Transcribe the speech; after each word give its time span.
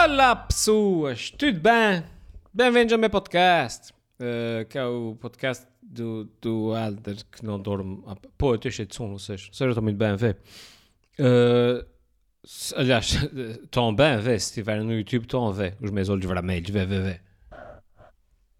Olá 0.00 0.36
pessoas, 0.36 1.28
tudo 1.32 1.58
bem? 1.58 2.04
Bem-vindos 2.54 2.92
ao 2.92 3.00
meu 3.00 3.10
podcast, 3.10 3.92
uh, 3.92 4.64
que 4.68 4.78
é 4.78 4.84
o 4.84 5.16
podcast 5.20 5.66
do, 5.82 6.30
do 6.40 6.72
Alder 6.72 7.16
que 7.32 7.44
não 7.44 7.60
dorme. 7.60 8.00
Ah, 8.06 8.14
pô, 8.38 8.52
eu 8.52 8.54
estou 8.54 8.70
cheio 8.70 8.86
de 8.86 8.94
sono, 8.94 9.18
vocês, 9.18 9.50
vocês 9.52 9.68
estão 9.68 9.82
muito 9.82 9.96
bem 9.96 10.10
a 10.10 10.16
ver. 10.16 10.36
Uh, 11.18 11.84
aliás, 12.76 13.12
estão 13.64 13.92
bem 13.92 14.06
a 14.06 14.16
ver, 14.18 14.40
se 14.40 14.50
estiverem 14.50 14.84
no 14.84 14.92
YouTube, 14.92 15.24
estão 15.24 15.48
a 15.48 15.52
ver 15.52 15.76
os 15.80 15.90
meus 15.90 16.08
olhos 16.08 16.24
vermelhos, 16.24 16.70
vê, 16.70 16.86
vê, 16.86 17.00
vê. 17.00 17.20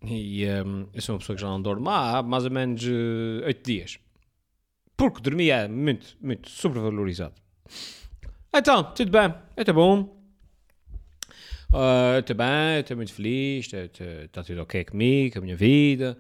E 0.03 0.45
um, 0.45 0.89
eu 0.93 1.01
sou 1.01 1.15
uma 1.15 1.21
pessoa 1.21 1.37
que 1.37 1.43
já 1.43 1.49
não 1.49 1.63
dorme 1.63 1.87
há 1.89 2.21
mais 2.21 2.47
ou 2.47 2.51
menos 2.51 2.83
8 3.47 3.65
dias. 3.65 4.01
Porque 4.97 5.21
dormir 5.21 5.51
é 5.51 5.69
muito, 5.69 6.17
muito 6.21 6.51
sobrevalorizado. 6.51 7.35
Então, 8.53 8.83
tudo 8.83 9.13
bem, 9.13 9.33
está 9.57 9.73
bom. 9.73 10.18
Estou 12.19 12.35
bem, 12.37 12.81
estou 12.81 12.97
muito 12.97 13.13
feliz, 13.13 13.71
está 13.73 14.43
tudo 14.43 14.63
ok 14.63 14.85
comigo, 14.85 15.35
com 15.35 15.39
a 15.41 15.43
minha 15.43 15.57
vida, 15.57 16.17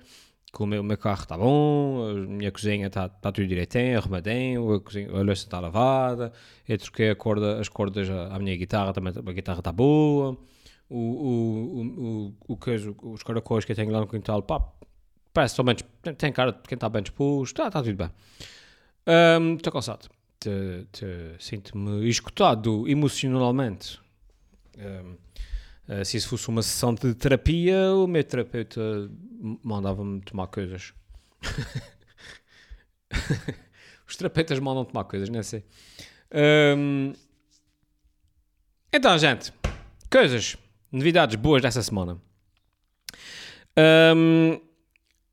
com 0.52 0.65
o 0.65 0.66
meu, 0.66 0.83
meu 0.83 0.98
carro 0.98 1.23
está 1.23 1.39
bom, 1.39 2.06
a 2.11 2.15
minha 2.15 2.52
cozinha 2.52 2.87
está 2.89 3.09
tá 3.09 3.33
tudo 3.33 3.47
direitinho, 3.47 3.97
arrumadinho, 3.98 4.75
a, 4.75 4.80
cozinha, 4.80 5.09
a 5.11 5.23
louça 5.23 5.45
está 5.45 5.59
lavada, 5.59 6.33
eu 6.69 6.77
troquei 6.79 7.11
a 7.11 7.16
corda, 7.16 7.59
as 7.61 7.69
cordas 7.69 8.11
à 8.11 8.39
minha 8.39 8.55
guitarra, 8.56 8.92
também 8.92 9.12
a 9.16 9.33
guitarra 9.33 9.61
está 9.61 9.73
boa, 9.73 10.37
o, 10.89 10.98
o, 10.98 12.34
o, 12.47 12.55
o, 12.55 12.55
o 12.55 13.12
os 13.15 13.23
caracóis 13.23 13.65
que 13.65 13.73
eu 13.73 13.77
tenho 13.77 13.91
lá 13.91 14.01
no 14.01 14.06
quintal, 14.06 14.42
pá, 14.42 14.62
parece 15.33 15.55
somente, 15.55 15.83
tem, 16.03 16.15
tem 16.15 16.33
cara 16.33 16.53
de 16.53 16.61
quem 16.69 16.77
está 16.77 16.89
bem 16.91 17.03
disposto, 17.03 17.53
está 17.55 17.70
tá 17.70 17.83
tudo 17.83 17.97
bem. 17.97 18.11
Estou 19.56 19.73
cansado, 19.73 20.09
Te- 20.41 20.87
te- 20.92 21.34
sinto-me 21.39 22.09
escutado 22.09 22.87
emocionalmente. 22.87 23.98
Ah, 25.89 26.05
se 26.05 26.16
isso 26.19 26.28
fosse 26.28 26.48
uma 26.48 26.62
sessão 26.62 26.94
de 26.94 27.14
terapia, 27.14 27.92
o 27.94 28.06
meu 28.06 28.22
terapeuta 28.22 28.80
mandava-me 29.62 30.20
tomar 30.20 30.47
coisas. 30.48 30.92
Os 34.06 34.16
terapeutas 34.16 34.58
mandam 34.58 34.84
tomar 34.84 35.05
coisas, 35.05 35.28
não 35.28 35.42
sei. 35.42 35.64
Ahm, 36.30 37.12
então, 38.92 39.16
gente, 39.19 39.53
coisas, 40.11 40.56
novidades 40.91 41.36
boas 41.36 41.62
dessa 41.62 41.83
semana. 41.83 42.20
Ahm, 43.77 44.60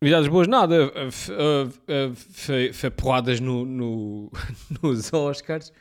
novidades 0.02 0.27
boas, 0.27 0.48
nada. 0.48 0.92
ah, 0.95 1.70
ah, 1.88 2.14
Foi 2.16 2.73
foi 2.73 2.92
porradas 2.92 3.39
no, 3.39 3.66
no- 3.66 4.31
nos 4.81 5.11
Oscars. 5.14 5.72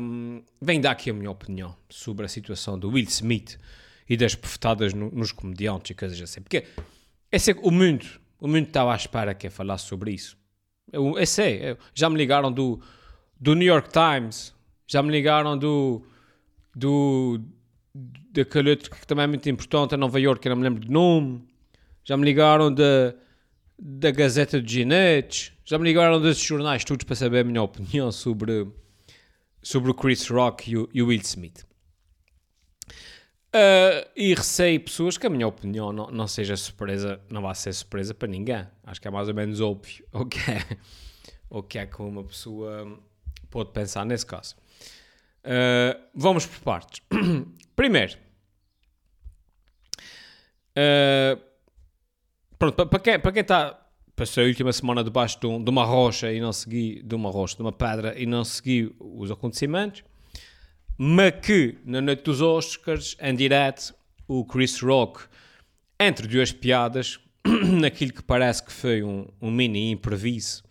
Um, 0.00 0.42
vem 0.62 0.80
dar 0.80 0.92
aqui 0.92 1.10
a 1.10 1.12
minha 1.12 1.30
opinião 1.30 1.74
sobre 1.88 2.24
a 2.24 2.28
situação 2.28 2.78
do 2.78 2.88
Will 2.90 3.04
Smith 3.08 3.58
e 4.08 4.16
das 4.16 4.34
bofetadas 4.34 4.94
no- 4.94 5.10
nos 5.10 5.32
comediantes 5.32 5.90
e 5.90 5.94
coisas 5.94 6.20
assim. 6.20 6.40
Porque 6.40 6.64
esse 7.32 7.50
é 7.50 7.56
o 7.60 7.70
mundo, 7.70 8.06
o 8.40 8.46
mundo 8.46 8.66
estava 8.68 8.92
à 8.92 8.96
espera 8.96 9.34
que 9.34 9.48
eu 9.48 9.50
falasse 9.50 9.86
sobre 9.86 10.12
isso. 10.12 10.36
Eu, 10.92 11.18
eu 11.18 11.26
sei, 11.26 11.70
eu- 11.70 11.78
já 11.92 12.08
me 12.08 12.16
ligaram 12.16 12.52
do, 12.52 12.80
do 13.40 13.54
New 13.54 13.66
York 13.66 13.90
Times, 13.90 14.54
já 14.86 15.02
me 15.02 15.10
ligaram 15.10 15.58
do, 15.58 16.02
do 16.74 17.40
daquele 18.30 18.70
outro 18.70 18.90
que 18.92 19.06
também 19.06 19.24
é 19.24 19.26
muito 19.26 19.48
importante, 19.50 19.94
a 19.94 19.98
Nova 19.98 20.20
York, 20.20 20.46
eu 20.46 20.50
não 20.50 20.56
me 20.56 20.62
lembro 20.62 20.80
do 20.86 20.92
nome. 20.92 21.42
Já 22.04 22.16
me 22.16 22.24
ligaram 22.24 22.72
da, 22.72 23.12
da 23.78 24.10
Gazeta 24.12 24.62
de 24.62 24.72
Ginetes, 24.72 25.52
já 25.64 25.76
me 25.78 25.84
ligaram 25.84 26.20
desses 26.22 26.42
jornais 26.42 26.84
todos 26.84 27.04
para 27.04 27.16
saber 27.16 27.40
a 27.40 27.44
minha 27.44 27.60
opinião 27.62 28.10
sobre 28.12 28.66
sobre 29.62 29.90
o 29.90 29.94
Chris 29.94 30.28
Rock 30.28 30.70
e 30.70 30.76
o, 30.76 30.88
e 30.92 31.02
o 31.02 31.06
Will 31.06 31.20
Smith. 31.20 31.68
Ah, 33.52 34.06
e 34.14 34.34
receio 34.34 34.80
pessoas 34.80 35.16
que 35.16 35.26
a 35.26 35.30
minha 35.30 35.46
opinião 35.46 35.92
não, 35.92 36.10
não 36.10 36.28
seja 36.28 36.56
surpresa, 36.56 37.20
não 37.30 37.42
vai 37.42 37.54
ser 37.54 37.72
surpresa 37.72 38.14
para 38.14 38.28
ninguém. 38.28 38.66
Acho 38.84 39.00
que 39.00 39.08
é 39.08 39.10
mais 39.10 39.28
ou 39.28 39.34
menos 39.34 39.60
óbvio 39.60 40.06
o 40.12 40.26
que 40.26 40.38
é, 40.50 40.78
o 41.48 41.62
que 41.62 41.78
é 41.78 41.86
que 41.86 42.00
uma 42.00 42.24
pessoa 42.24 42.98
pode 43.50 43.72
pensar 43.72 44.04
nesse 44.04 44.26
caso. 44.26 44.56
Ah, 45.44 45.98
vamos 46.14 46.46
por 46.46 46.60
partes. 46.60 47.02
Primeiro, 47.74 48.18
ah, 50.76 51.38
pronto, 52.58 52.86
para, 52.86 53.18
para 53.18 53.32
quem 53.32 53.40
está 53.40 53.87
passou 54.18 54.42
a 54.42 54.46
última 54.46 54.72
semana 54.72 55.04
debaixo 55.04 55.38
de, 55.40 55.46
um- 55.46 55.62
de 55.62 55.70
uma 55.70 55.84
rocha 55.84 56.32
e 56.32 56.40
não 56.40 56.52
segui 56.52 57.00
de 57.02 57.14
uma 57.14 57.30
rocha, 57.30 57.54
de 57.56 57.62
uma 57.62 57.72
pedra 57.72 58.18
e 58.20 58.26
não 58.26 58.44
segui 58.44 58.92
os 58.98 59.30
acontecimentos, 59.30 60.02
mas 60.98 61.32
que 61.40 61.78
na 61.84 62.00
noite 62.00 62.24
dos 62.24 62.40
Oscars, 62.42 63.16
em 63.20 63.34
direto, 63.34 63.94
o 64.26 64.44
Chris 64.44 64.80
Rock, 64.80 65.22
entre 66.00 66.26
duas 66.26 66.50
piadas, 66.52 67.18
naquilo 67.80 68.12
que 68.12 68.22
parece 68.22 68.62
que 68.64 68.72
foi 68.72 69.02
um, 69.02 69.26
um 69.40 69.50
mini 69.50 69.92
improviso, 69.92 70.62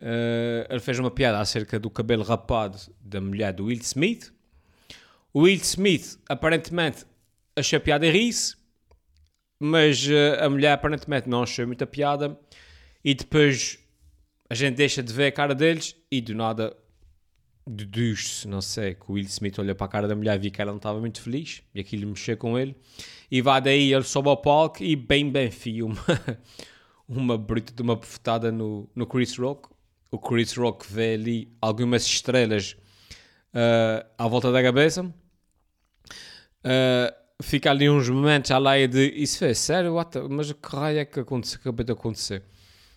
eh, 0.00 0.66
ele 0.70 0.80
fez 0.80 0.98
uma 0.98 1.10
piada 1.10 1.38
acerca 1.40 1.78
do 1.78 1.90
cabelo 1.90 2.22
rapado 2.22 2.78
da 3.00 3.20
mulher 3.20 3.52
do 3.52 3.64
Will 3.66 3.80
Smith. 3.82 4.32
O 5.32 5.40
Will 5.42 5.56
Smith 5.60 6.18
aparentemente 6.28 7.04
achou 7.56 7.76
a 7.76 7.80
piada 7.80 8.06
e 8.06 8.10
ri-se, 8.10 8.56
mas 9.60 10.08
eh, 10.08 10.42
a 10.42 10.48
mulher 10.48 10.72
aparentemente 10.72 11.28
não 11.28 11.42
achou 11.42 11.66
muita 11.66 11.86
piada 11.86 12.36
e 13.04 13.14
depois 13.14 13.78
a 14.48 14.54
gente 14.54 14.76
deixa 14.76 15.02
de 15.02 15.12
ver 15.12 15.26
a 15.26 15.32
cara 15.32 15.54
deles 15.54 15.94
e 16.10 16.20
do 16.20 16.34
nada 16.34 16.76
deduz-se, 17.66 18.48
não 18.48 18.60
sei, 18.60 18.94
que 18.94 19.10
o 19.10 19.12
Will 19.12 19.26
Smith 19.26 19.58
olha 19.58 19.74
para 19.74 19.86
a 19.86 19.88
cara 19.88 20.08
da 20.08 20.16
mulher 20.16 20.34
e 20.36 20.38
viu 20.38 20.50
que 20.50 20.60
ela 20.60 20.72
não 20.72 20.78
estava 20.78 20.98
muito 20.98 21.20
feliz 21.20 21.62
e 21.74 21.80
aquilo 21.80 22.08
mexeu 22.08 22.36
com 22.36 22.58
ele. 22.58 22.74
E 23.30 23.40
vai 23.42 23.60
daí 23.60 23.92
ele 23.92 24.02
sobe 24.02 24.28
ao 24.28 24.36
palco 24.36 24.82
e 24.82 24.96
bem 24.96 25.30
bem 25.30 25.50
fio 25.50 25.86
uma, 25.86 26.04
uma 27.06 27.38
bruta 27.38 27.72
de 27.72 27.82
uma 27.82 27.94
bofetada 27.94 28.50
no, 28.50 28.88
no 28.94 29.06
Chris 29.06 29.36
Rock. 29.36 29.68
O 30.10 30.18
Chris 30.18 30.56
Rock 30.56 30.90
vê 30.90 31.14
ali 31.14 31.52
algumas 31.60 32.04
estrelas 32.04 32.76
ah, 33.52 34.06
à 34.18 34.26
volta 34.26 34.50
da 34.50 34.62
cabeça. 34.62 35.02
Uh, 36.62 37.19
fica 37.40 37.70
ali 37.70 37.88
uns 37.88 38.08
momentos 38.08 38.50
à 38.50 38.58
laia 38.58 38.86
de 38.88 39.08
isso 39.14 39.38
foi 39.38 39.54
sério, 39.54 39.92
the- 40.04 40.20
mas 40.28 40.50
que 40.52 40.76
raio 40.76 40.98
é 40.98 41.04
que 41.04 41.20
aconteceu, 41.20 41.58
acabou 41.60 41.84
de 41.84 41.92
acontecer? 41.92 42.42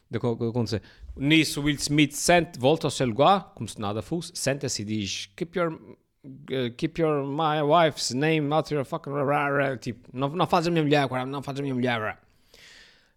De 0.09 0.17
aco- 0.17 0.35
de 0.35 0.47
acontecer. 0.49 0.81
Nisso, 1.15 1.61
Will 1.61 1.75
Smith 1.75 2.11
sente, 2.13 2.59
volta 2.59 2.87
ao 2.87 2.91
seu 2.91 3.05
lugar, 3.07 3.51
como 3.55 3.67
se 3.67 3.79
nada 3.79 4.01
fosse, 4.01 4.31
senta-se 4.35 4.81
e 4.81 4.85
diz: 4.85 5.29
Keep 5.35 5.57
your, 5.57 5.73
uh, 5.73 6.71
keep 6.77 6.99
your 7.01 7.25
my 7.25 7.61
wife's 7.61 8.11
name 8.11 8.51
out 8.53 8.73
your 8.73 8.83
fucking. 8.85 9.11
rah, 9.11 9.49
rah." 9.49 9.77
Tipo, 9.77 10.09
não, 10.13 10.29
não 10.29 10.47
faz 10.47 10.67
a 10.67 10.71
minha 10.71 10.83
mulher, 10.83 11.07
não 11.27 11.41
faz 11.43 11.59
a 11.59 11.61
minha 11.61 11.73
mulher. 11.75 11.99
rah." 11.99 12.17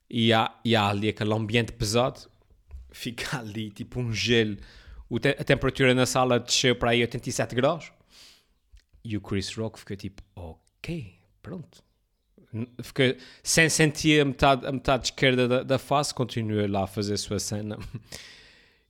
E 0.08 0.32
há, 0.32 0.54
e 0.64 0.76
há 0.76 0.88
ali 0.88 1.08
aquele 1.08 1.32
ambiente 1.32 1.72
pesado, 1.72 2.20
fica 2.90 3.38
ali 3.40 3.70
tipo 3.70 3.98
um 4.00 4.12
gelo. 4.12 4.56
Te- 5.20 5.36
a 5.38 5.44
temperatura 5.44 5.94
na 5.94 6.04
sala 6.06 6.38
desceu 6.40 6.76
para 6.76 6.90
aí 6.90 7.00
87 7.00 7.54
graus. 7.54 7.90
E 9.04 9.16
o 9.16 9.20
Chris 9.20 9.54
Rock 9.54 9.78
fica 9.78 9.96
tipo, 9.96 10.22
ok, 10.34 11.14
pronto. 11.46 11.84
Fica 12.82 13.16
sem 13.42 13.68
sentir 13.68 14.20
a 14.20 14.24
metade, 14.24 14.66
a 14.66 14.72
metade 14.72 15.04
esquerda 15.06 15.46
da, 15.46 15.62
da 15.62 15.78
face, 15.78 16.12
continua 16.12 16.68
lá 16.68 16.84
a 16.84 16.86
fazer 16.86 17.14
a 17.14 17.18
sua 17.18 17.38
cena. 17.38 17.78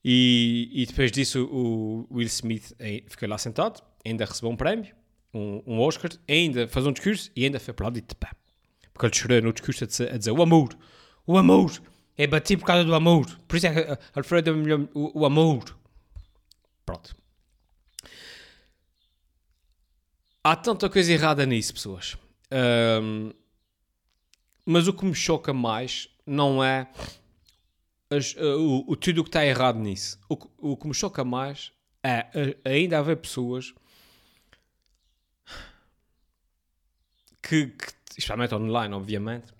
E, 0.09 0.69
e 0.71 0.85
depois 0.85 1.11
disso, 1.11 1.43
o 1.51 2.07
Will 2.09 2.27
Smith 2.27 2.71
fica 3.09 3.27
lá 3.27 3.37
sentado, 3.37 3.83
ainda 4.05 4.23
recebeu 4.23 4.49
um 4.51 4.55
prémio, 4.55 4.95
um, 5.33 5.61
um 5.67 5.79
Oscar, 5.81 6.09
ainda 6.29 6.65
faz 6.69 6.85
um 6.85 6.93
discurso 6.93 7.29
e 7.35 7.43
ainda 7.43 7.59
foi 7.59 7.73
aplaudido 7.73 8.07
de 8.07 8.15
pé. 8.15 8.29
Porque 8.93 9.05
ele 9.05 9.13
chorou 9.13 9.41
no 9.41 9.51
discurso 9.51 9.83
a 9.83 9.87
dizer, 9.87 10.13
a 10.13 10.17
dizer, 10.17 10.31
o 10.31 10.41
amor, 10.41 10.69
o 11.25 11.37
amor, 11.37 11.71
é 12.17 12.25
bati 12.25 12.55
por 12.55 12.65
causa 12.65 12.85
do 12.85 12.95
amor. 12.95 13.25
Por 13.49 13.57
isso 13.57 13.67
é 13.67 13.97
que 13.97 14.41
da 14.43 14.53
mulher- 14.53 14.87
o, 14.93 15.19
o 15.19 15.25
amor. 15.25 15.77
Pronto. 16.85 17.13
Há 20.41 20.55
tanta 20.55 20.89
coisa 20.89 21.11
errada 21.11 21.45
nisso, 21.45 21.73
pessoas. 21.73 22.15
Ahm, 22.51 23.31
mas 24.65 24.87
o 24.87 24.93
que 24.93 25.05
me 25.05 25.15
choca 25.15 25.53
mais 25.53 26.09
não 26.25 26.63
é 26.63 26.89
as- 28.09 28.33
uh, 28.35 28.57
o, 28.59 28.91
o 28.91 28.95
tudo 28.95 29.21
o 29.21 29.23
que 29.23 29.29
está 29.29 29.45
errado 29.45 29.79
nisso. 29.79 30.19
O, 30.29 30.71
o 30.73 30.77
que 30.77 30.87
me 30.87 30.93
choca 30.93 31.23
mais 31.23 31.71
é 32.03 32.25
ainda 32.63 32.99
haver 32.99 33.17
pessoas 33.17 33.73
que, 37.41 37.67
que, 37.67 37.85
especialmente 38.09 38.53
online, 38.55 38.93
obviamente, 38.93 39.53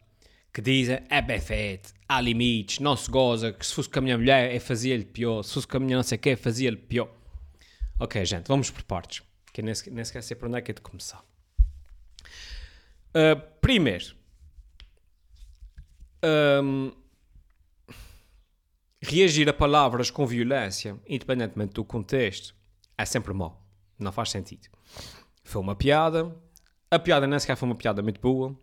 que 0.54 0.62
dizem 0.62 1.00
é 1.10 1.22
bem 1.22 1.40
feito, 1.40 1.94
há 2.08 2.20
limites, 2.22 2.80
não 2.80 2.96
se 2.96 3.10
goza, 3.10 3.54
que 3.54 3.66
se 3.66 3.74
fosse 3.74 3.90
com 3.90 4.00
a 4.00 4.02
minha 4.02 4.18
mulher 4.18 4.54
eu 4.54 4.62
fazia-lhe 4.62 5.06
pior, 5.06 5.44
se 5.44 5.54
fosse 5.54 5.68
com 5.68 5.78
a 5.78 5.80
minha 5.80 5.96
não 5.98 6.04
sei 6.04 6.18
o 6.18 6.22
que 6.22 6.36
fazia-lhe 6.36 6.78
pior. 6.78 7.10
Ok, 8.00 8.24
gente, 8.26 8.48
vamos 8.48 8.70
por 8.70 8.84
partes, 8.84 9.24
que 9.54 9.62
nem, 9.62 9.74
sequer- 9.74 10.24
sei 10.24 10.36
por 10.36 10.48
onde 10.48 10.58
é 10.58 10.62
que 10.62 10.72
é 10.72 10.74
de 10.74 10.82
começar. 10.82 11.24
Uh, 13.18 13.42
primeiro, 13.60 14.16
um, 16.64 16.92
reagir 19.02 19.50
a 19.50 19.54
palavras 19.54 20.12
com 20.12 20.24
violência, 20.28 20.96
independentemente 21.08 21.74
do 21.74 21.84
contexto, 21.84 22.54
é 22.96 23.06
sempre 23.06 23.34
mau. 23.34 23.66
Não 23.98 24.12
faz 24.12 24.30
sentido. 24.30 24.68
Foi 25.44 25.62
uma 25.62 25.76
piada, 25.76 26.32
A 26.92 27.00
piada 27.00 27.26
nem 27.26 27.40
sequer 27.40 27.56
foi 27.56 27.68
uma 27.68 27.76
piada 27.76 28.04
muito 28.04 28.22
boa. 28.22 28.56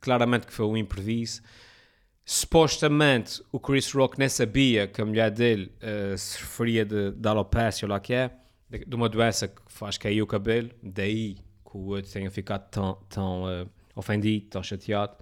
Claramente 0.00 0.46
que 0.46 0.52
foi 0.52 0.64
um 0.64 0.76
imprevisto. 0.76 1.46
Supostamente 2.24 3.42
o 3.52 3.60
Chris 3.60 3.92
Rock 3.92 4.18
nem 4.18 4.28
sabia 4.28 4.86
que 4.86 5.02
a 5.02 5.04
mulher 5.04 5.30
dele 5.30 5.70
uh, 5.82 6.16
se 6.16 6.38
referia 6.38 6.84
de, 6.84 7.12
de 7.12 7.28
alopecia, 7.28 7.86
lá 7.86 8.00
que 8.00 8.14
é, 8.14 8.30
de, 8.70 8.84
de, 8.84 8.96
uma 8.96 9.08
doença 9.08 9.48
que 9.48 9.60
faz 9.66 9.98
cair 9.98 10.22
o 10.22 10.26
cabelo. 10.26 10.70
Daí 10.82 11.34
que 11.34 11.76
o 11.76 11.88
outro 11.88 12.10
tenha 12.10 12.30
ficado 12.30 12.68
tão, 12.70 12.94
tão 13.08 13.44
uh, 13.44 13.68
ofendido, 13.94 14.46
tão 14.48 14.62
chateado. 14.62 15.16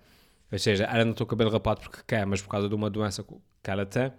Ou 0.51 0.59
seja, 0.59 0.85
ela 0.85 1.05
não 1.05 1.13
tem 1.13 1.25
o 1.25 1.27
cabelo 1.27 1.51
rapado 1.51 1.81
porque 1.81 2.03
quer, 2.07 2.27
mas 2.27 2.43
por 2.43 2.49
causa 2.49 2.69
de 2.69 2.75
uma 2.75 2.91
doença 2.91 3.25
que 3.25 3.71
ela 3.71 3.87
tem. 3.87 4.13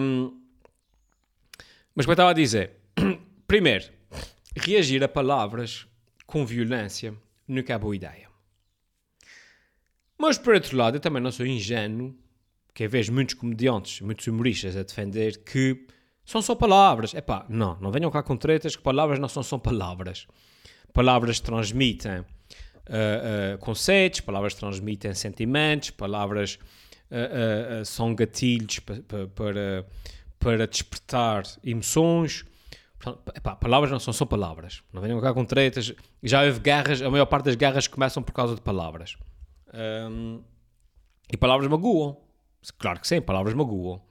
Um, 0.00 0.40
mas 1.94 2.06
como 2.06 2.12
eu 2.12 2.14
estava 2.14 2.30
a 2.30 2.34
dizer, 2.34 2.72
primeiro, 3.46 3.90
reagir 4.56 5.02
a 5.02 5.08
palavras 5.08 5.86
com 6.26 6.44
violência 6.44 7.14
nunca 7.46 7.72
é 7.72 7.78
boa 7.78 7.94
ideia. 7.94 8.28
Mas 10.18 10.36
por 10.36 10.54
outro 10.54 10.76
lado, 10.76 10.96
eu 10.96 11.00
também 11.00 11.22
não 11.22 11.30
sou 11.30 11.46
ingênuo, 11.46 12.14
que 12.74 12.86
vejo 12.86 13.12
muitos 13.12 13.34
comediantes, 13.34 14.00
muitos 14.00 14.26
humoristas 14.26 14.76
a 14.76 14.82
defender 14.82 15.42
que 15.44 15.86
são 16.24 16.42
só 16.42 16.54
palavras. 16.54 17.14
É 17.14 17.20
pá, 17.20 17.46
não, 17.48 17.78
não 17.80 17.90
venham 17.90 18.10
cá 18.10 18.22
com 18.22 18.36
tretas 18.36 18.76
que 18.76 18.82
palavras 18.82 19.18
não 19.18 19.28
são 19.28 19.42
só 19.42 19.58
palavras. 19.58 20.26
Palavras 20.92 21.40
transmitem 21.40 22.24
uh, 22.88 23.58
conceitos, 23.58 24.20
palavras 24.20 24.54
transmitem 24.54 25.14
sentimentos, 25.14 25.90
palavras 25.90 26.58
uh, 27.10 27.84
são 27.84 28.14
gatilhos 28.14 28.78
pa, 28.80 28.94
pa, 29.06 29.26
para, 29.34 29.86
para 30.38 30.66
despertar 30.66 31.44
emoções. 31.64 32.44
Epá, 33.34 33.54
palavras 33.54 33.90
não 33.90 34.00
são 34.00 34.12
só 34.12 34.24
palavras. 34.26 34.82
Não 34.92 35.00
venham 35.00 35.20
cá 35.20 35.32
com 35.32 35.44
tretas. 35.44 35.94
Já 36.22 36.42
houve 36.42 36.60
guerras, 36.60 37.00
a 37.00 37.10
maior 37.10 37.26
parte 37.26 37.44
das 37.44 37.54
guerras 37.54 37.86
começam 37.86 38.22
por 38.22 38.32
causa 38.32 38.54
de 38.54 38.60
palavras. 38.60 39.16
Um, 39.72 40.42
e 41.32 41.36
palavras 41.36 41.68
magoam. 41.68 42.16
Claro 42.78 43.00
que 43.00 43.06
sim, 43.06 43.20
palavras 43.20 43.54
magoam. 43.54 44.02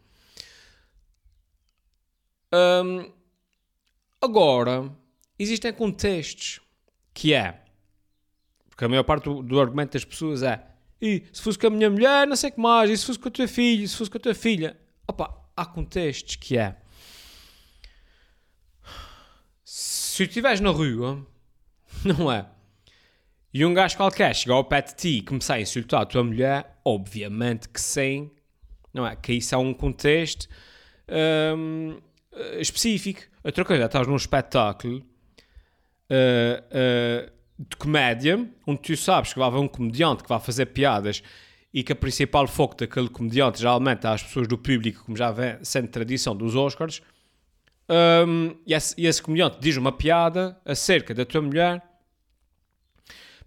Um, 2.53 3.11
agora, 4.21 4.89
existem 5.37 5.73
contextos 5.73 6.61
que 7.13 7.33
é 7.33 7.61
porque 8.77 8.85
a 8.85 8.89
maior 8.89 9.01
parte 9.01 9.23
do, 9.23 9.41
do 9.41 9.59
argumento 9.59 9.93
das 9.93 10.05
pessoas 10.05 10.43
é 10.43 10.63
e 11.01 11.23
se 11.33 11.41
fosse 11.41 11.57
com 11.57 11.65
a 11.65 11.69
minha 11.71 11.89
mulher, 11.89 12.27
não 12.27 12.35
sei 12.35 12.51
o 12.51 12.53
que 12.53 12.59
mais, 12.59 12.91
e 12.91 12.95
se 12.97 13.07
fosse 13.07 13.17
com 13.17 13.27
a 13.27 13.31
tua 13.31 13.47
filha, 13.47 13.87
se 13.87 13.97
fosse 13.97 14.11
com 14.11 14.17
a 14.17 14.21
tua 14.21 14.35
filha. 14.35 14.77
Opa, 15.07 15.35
há 15.55 15.65
contextos 15.65 16.35
que 16.35 16.55
é. 16.55 16.75
Se 19.63 20.23
estiveres 20.23 20.59
na 20.59 20.69
rua, 20.69 21.25
não 22.05 22.31
é? 22.31 22.45
E 23.51 23.65
um 23.65 23.73
gajo 23.73 23.97
qualquer 23.97 24.35
chegar 24.35 24.53
ao 24.53 24.63
pé 24.63 24.83
de 24.83 24.95
ti 24.95 25.17
e 25.17 25.21
começar 25.23 25.55
a 25.55 25.61
insultar 25.61 26.03
a 26.03 26.05
tua 26.05 26.23
mulher, 26.23 26.79
obviamente 26.85 27.67
que 27.69 27.81
sim, 27.81 28.29
não 28.93 29.07
é? 29.07 29.15
Que 29.15 29.33
isso 29.33 29.55
é 29.55 29.57
um 29.57 29.73
contexto 29.73 30.47
um, 31.57 31.99
específico. 32.59 33.21
Outra 33.43 33.65
coisa, 33.65 33.85
estás 33.85 34.07
num 34.07 34.15
espetáculo. 34.15 34.99
Uh, 36.09 36.61
uh, 36.71 37.36
de 37.57 37.75
comédia, 37.75 38.47
onde 38.65 38.81
tu 38.81 38.95
sabes 38.95 39.33
que 39.33 39.39
vai 39.39 39.47
haver 39.47 39.59
um 39.59 39.67
comediante 39.67 40.23
que 40.23 40.29
vai 40.29 40.39
fazer 40.39 40.67
piadas 40.67 41.23
e 41.73 41.83
que 41.83 41.91
a 41.91 41.95
principal 41.95 42.47
foco 42.47 42.75
daquele 42.75 43.09
comediante 43.09 43.59
geralmente 43.59 44.05
é 44.05 44.09
as 44.09 44.23
pessoas 44.23 44.47
do 44.47 44.57
público, 44.57 45.03
como 45.05 45.17
já 45.17 45.31
vem 45.31 45.57
sendo 45.63 45.87
tradição 45.87 46.35
dos 46.35 46.55
Oscars, 46.55 47.01
um, 47.89 48.55
e, 48.65 48.73
esse, 48.73 48.93
e, 48.97 49.07
esse, 49.07 49.21
comediante 49.21 49.57
diz 49.59 49.77
uma 49.77 49.91
piada 49.91 50.59
acerca 50.65 51.13
da 51.13 51.25
tua 51.25 51.41
mulher, 51.41 51.81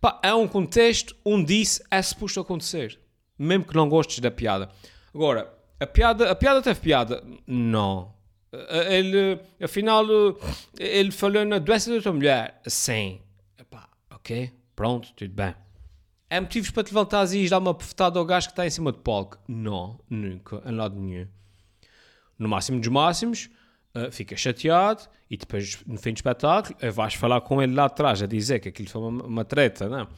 pá, 0.01 0.19
é 0.23 0.35
um 0.35 0.49
contexto 0.49 1.15
onde 1.25 1.61
isso 1.61 1.83
é 1.91 2.01
suposto 2.03 2.41
acontecer, 2.41 2.99
mesmo 3.39 3.65
que 3.65 3.75
não 3.75 3.89
gostes 3.89 4.19
da 4.19 4.31
piada. 4.31 4.71
Agora, 5.15 5.53
a 5.79 5.87
piada, 5.87 6.31
a 6.31 6.35
piada 6.35 6.63
teve 6.63 6.81
piada? 6.81 7.23
Não. 7.47 8.15
Ele, 8.89 9.39
afinal, 9.63 10.05
ele 10.79 11.13
falou 11.13 11.45
na 11.45 11.59
doença 11.59 11.95
da 11.95 12.03
tua 12.03 12.13
mulher? 12.13 12.61
Sim 12.67 13.21
ok, 14.21 14.53
pronto, 14.77 15.13
tudo 15.15 15.35
bem. 15.35 15.55
Há 16.31 16.41
motivos 16.41 16.71
para 16.71 16.85
te 16.85 16.95
levantares 16.95 17.33
e 17.33 17.49
dar 17.49 17.59
uma 17.59 17.73
bofetada 17.73 18.19
ao 18.19 18.25
gajo 18.25 18.47
que 18.47 18.53
está 18.53 18.65
em 18.65 18.71
cima 18.71 18.93
do 18.93 18.99
palco? 18.99 19.39
Não, 19.49 19.99
nunca, 20.09 20.63
em 20.65 20.73
lado 20.73 20.95
nenhum. 20.95 21.27
No 22.39 22.49
máximo 22.49 22.79
dos 22.79 22.89
máximos, 22.89 23.51
uh, 23.97 24.13
fica 24.13 24.37
chateado 24.37 25.09
e 25.29 25.37
depois, 25.37 25.85
no 25.85 25.99
fim 25.99 26.13
do 26.13 26.19
espetáculo, 26.19 26.79
uh, 26.83 26.93
vais 26.93 27.15
falar 27.15 27.41
com 27.41 27.61
ele 27.61 27.75
lá 27.75 27.87
atrás 27.87 28.23
a 28.23 28.27
dizer 28.27 28.61
que 28.61 28.69
aquilo 28.69 28.89
foi 28.89 29.03
uma, 29.03 29.25
uma 29.25 29.45
treta, 29.45 29.89
não? 29.89 30.03
É? 30.03 30.09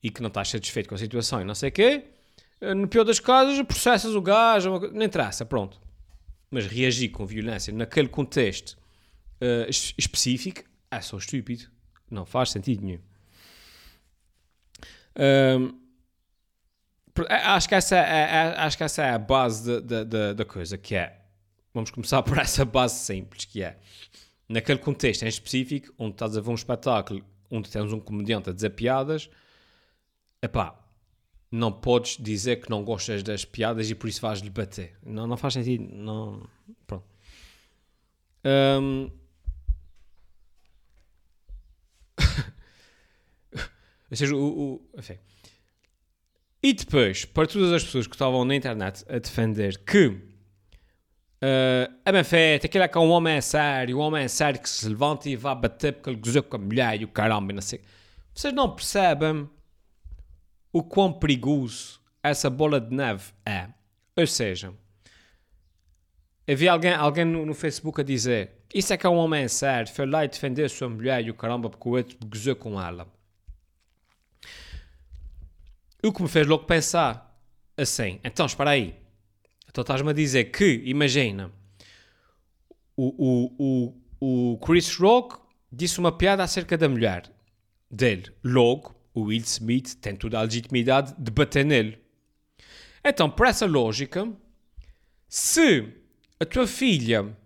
E 0.00 0.10
que 0.10 0.22
não 0.22 0.28
estás 0.28 0.48
satisfeito 0.48 0.88
com 0.88 0.94
a 0.94 0.98
situação 0.98 1.40
e 1.40 1.44
não 1.44 1.54
sei 1.54 1.70
o 1.70 1.72
quê. 1.72 2.04
Uh, 2.60 2.74
no 2.74 2.86
pior 2.86 3.02
das 3.02 3.18
casos, 3.18 3.60
processas 3.62 4.14
o 4.14 4.22
gajo, 4.22 4.70
uma... 4.70 4.88
não 4.88 5.04
interessa, 5.04 5.44
pronto. 5.44 5.80
Mas 6.50 6.66
reagir 6.66 7.08
com 7.08 7.26
violência 7.26 7.72
naquele 7.74 8.08
contexto 8.08 8.78
uh, 9.42 9.68
específico 9.68 10.62
é 10.88 11.00
só 11.00 11.18
estúpido. 11.18 11.64
Não 12.08 12.24
faz 12.24 12.50
sentido 12.50 12.84
nenhum. 12.84 13.07
Um, 15.18 15.78
acho, 17.28 17.68
que 17.68 17.74
essa 17.74 17.96
é, 17.96 18.00
é, 18.00 18.22
é, 18.22 18.60
acho 18.60 18.76
que 18.76 18.84
essa 18.84 19.02
é 19.02 19.10
a 19.10 19.18
base 19.18 19.80
da 19.80 20.44
coisa, 20.44 20.78
que 20.78 20.94
é, 20.94 21.20
vamos 21.74 21.90
começar 21.90 22.22
por 22.24 22.38
essa 22.38 22.64
base 22.64 22.94
simples, 23.00 23.44
que 23.44 23.62
é, 23.62 23.78
naquele 24.48 24.78
contexto 24.78 25.24
em 25.24 25.28
específico, 25.28 25.92
onde 25.98 26.12
estás 26.12 26.36
a 26.36 26.40
ver 26.40 26.50
um 26.50 26.54
espetáculo, 26.54 27.24
onde 27.50 27.68
temos 27.68 27.92
um 27.92 28.00
comediante 28.00 28.50
a 28.50 28.52
dizer 28.52 28.70
piadas, 28.70 29.28
epá, 30.40 30.78
não 31.50 31.72
podes 31.72 32.16
dizer 32.18 32.56
que 32.56 32.70
não 32.70 32.84
gostas 32.84 33.22
das 33.22 33.44
piadas 33.44 33.90
e 33.90 33.94
por 33.94 34.08
isso 34.08 34.20
vais-lhe 34.20 34.50
bater. 34.50 34.96
Não, 35.04 35.26
não 35.26 35.36
faz 35.36 35.54
sentido, 35.54 35.88
não... 35.90 36.46
Pronto. 36.86 37.04
Um, 38.44 39.10
Ou 44.10 44.16
seja, 44.16 44.34
o, 44.34 44.40
o 44.40 44.88
enfim. 44.98 45.18
E 46.62 46.72
depois, 46.72 47.24
para 47.24 47.46
todas 47.46 47.72
as 47.72 47.84
pessoas 47.84 48.06
que 48.06 48.14
estavam 48.14 48.44
na 48.44 48.54
internet 48.54 49.04
a 49.08 49.18
defender 49.18 49.78
que 49.78 50.06
uh, 50.06 50.18
a 52.04 52.24
feita, 52.24 52.66
aquele 52.66 52.84
é 52.84 52.88
que 52.88 52.98
é 52.98 53.00
um 53.00 53.10
homem 53.10 53.40
sério, 53.40 53.98
um 53.98 54.00
homem 54.00 54.26
sério 54.26 54.60
que 54.60 54.68
se 54.68 54.88
levanta 54.88 55.28
e 55.28 55.36
vai 55.36 55.54
bater 55.54 55.92
porque 55.92 56.10
ele 56.10 56.18
gozou 56.18 56.42
com 56.42 56.56
a 56.56 56.58
mulher 56.58 57.00
e 57.00 57.04
o 57.04 57.08
caramba, 57.08 57.52
não 57.52 57.62
sei. 57.62 57.80
Vocês 58.34 58.52
não 58.52 58.74
percebem 58.74 59.48
o 60.72 60.82
quão 60.82 61.12
perigoso 61.12 62.00
essa 62.22 62.50
bola 62.50 62.80
de 62.80 62.94
neve 62.94 63.32
é. 63.46 63.68
Ou 64.16 64.26
seja, 64.26 64.74
havia 66.48 66.72
alguém, 66.72 66.92
alguém 66.92 67.24
no, 67.24 67.46
no 67.46 67.54
Facebook 67.54 68.00
a 68.00 68.04
dizer 68.04 68.58
isso 68.74 68.92
é 68.92 68.96
que 68.96 69.06
é 69.06 69.08
um 69.08 69.16
homem 69.16 69.48
sério, 69.48 69.90
foi 69.90 70.06
lá 70.06 70.24
e 70.24 70.28
defender 70.28 70.64
a 70.64 70.68
sua 70.68 70.88
mulher 70.88 71.24
e 71.24 71.30
o 71.30 71.34
caramba 71.34 71.70
porque 71.70 71.88
o 71.88 71.92
outro 71.92 72.18
gozou 72.26 72.54
com 72.54 72.80
ela. 72.80 73.06
O 76.08 76.12
que 76.12 76.22
me 76.22 76.28
fez 76.28 76.46
logo 76.46 76.64
pensar 76.64 77.38
assim, 77.76 78.18
então 78.24 78.46
espera 78.46 78.70
aí, 78.70 78.94
então 79.68 79.82
estás-me 79.82 80.08
a 80.08 80.14
dizer 80.14 80.44
que, 80.44 80.82
imagina, 80.86 81.52
o, 82.96 83.52
o, 83.58 83.94
o, 84.18 84.54
o 84.54 84.58
Chris 84.58 84.96
Rock 84.96 85.36
disse 85.70 85.98
uma 85.98 86.10
piada 86.10 86.42
acerca 86.42 86.78
da 86.78 86.88
mulher 86.88 87.30
dele, 87.90 88.32
logo 88.42 88.96
o 89.12 89.24
Will 89.24 89.42
Smith 89.42 89.96
tem 90.00 90.16
toda 90.16 90.38
a 90.38 90.42
legitimidade 90.42 91.14
de 91.18 91.30
bater 91.30 91.62
nele. 91.62 91.98
Então, 93.04 93.28
por 93.28 93.46
essa 93.46 93.66
lógica, 93.66 94.26
se 95.28 95.92
a 96.40 96.46
tua 96.46 96.66
filha 96.66 97.36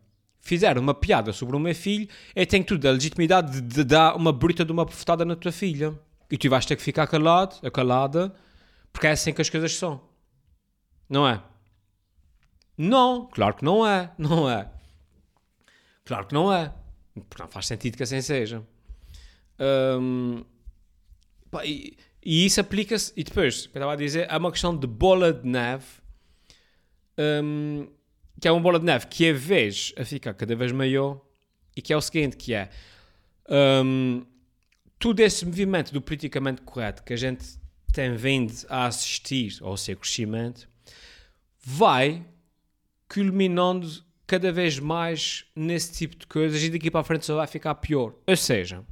fizer 0.40 0.78
uma 0.78 0.94
piada 0.94 1.32
sobre 1.32 1.56
o 1.56 1.58
meu 1.58 1.74
filho, 1.74 2.08
eu 2.36 2.46
tenho 2.46 2.64
toda 2.64 2.90
a 2.90 2.92
legitimidade 2.92 3.60
de, 3.60 3.60
de 3.60 3.82
dar 3.82 4.14
uma 4.14 4.32
bruta 4.32 4.64
de 4.64 4.70
uma 4.70 4.84
bofetada 4.84 5.24
na 5.24 5.34
tua 5.34 5.50
filha. 5.50 5.98
E 6.30 6.38
tu 6.38 6.48
vais 6.48 6.64
ter 6.64 6.76
que 6.76 6.82
ficar 6.82 7.08
calado, 7.08 7.60
calada, 7.72 8.32
porque 8.92 9.06
é 9.06 9.10
assim 9.10 9.32
que 9.32 9.40
as 9.40 9.50
coisas 9.50 9.74
são. 9.74 10.00
Não 11.08 11.26
é? 11.26 11.42
Não, 12.76 13.26
claro 13.26 13.54
que 13.54 13.64
não 13.64 13.86
é. 13.86 14.12
Não 14.18 14.50
é. 14.50 14.70
Claro 16.04 16.26
que 16.26 16.34
não 16.34 16.52
é. 16.52 16.72
Porque 17.28 17.42
não 17.42 17.50
faz 17.50 17.66
sentido 17.66 17.96
que 17.96 18.02
assim 18.02 18.20
seja. 18.20 18.66
Um, 19.58 20.44
pá, 21.50 21.64
e, 21.64 21.96
e, 22.22 22.46
isso 22.46 22.60
aplica-se. 22.60 23.12
E 23.16 23.22
depois, 23.22 23.66
que 23.66 23.76
eu 23.76 23.80
estava 23.80 23.92
a 23.92 23.96
dizer, 23.96 24.26
é 24.30 24.36
uma 24.36 24.50
questão 24.50 24.76
de 24.76 24.86
bola 24.86 25.32
de 25.32 25.46
neve. 25.46 25.86
Um, 27.18 27.88
que 28.40 28.48
é 28.48 28.52
uma 28.52 28.60
bola 28.60 28.78
de 28.78 28.86
neve 28.86 29.06
que 29.06 29.28
a 29.28 29.32
vez 29.32 29.92
a 29.96 30.04
ficar 30.04 30.34
cada 30.34 30.56
vez 30.56 30.72
maior. 30.72 31.20
E 31.76 31.82
que 31.82 31.92
é 31.92 31.96
o 31.96 32.00
seguinte: 32.00 32.36
que 32.36 32.54
é. 32.54 32.70
Um, 33.48 34.24
todo 34.98 35.20
esse 35.20 35.44
movimento 35.44 35.92
do 35.92 36.00
politicamente 36.00 36.62
correto 36.62 37.02
que 37.02 37.12
a 37.12 37.16
gente 37.16 37.60
tem 37.92 38.16
vindo 38.16 38.52
a 38.68 38.86
assistir 38.86 39.58
ao 39.60 39.76
seu 39.76 39.96
crescimento 39.96 40.68
vai 41.62 42.24
culminando 43.08 43.88
cada 44.26 44.50
vez 44.50 44.78
mais 44.78 45.44
nesse 45.54 45.92
tipo 45.92 46.16
de 46.16 46.26
coisas 46.26 46.62
e 46.62 46.70
daqui 46.70 46.90
para 46.90 47.00
a 47.00 47.04
frente 47.04 47.26
só 47.26 47.36
vai 47.36 47.46
ficar 47.46 47.74
pior. 47.76 48.14
Ou 48.26 48.36
seja, 48.36 48.82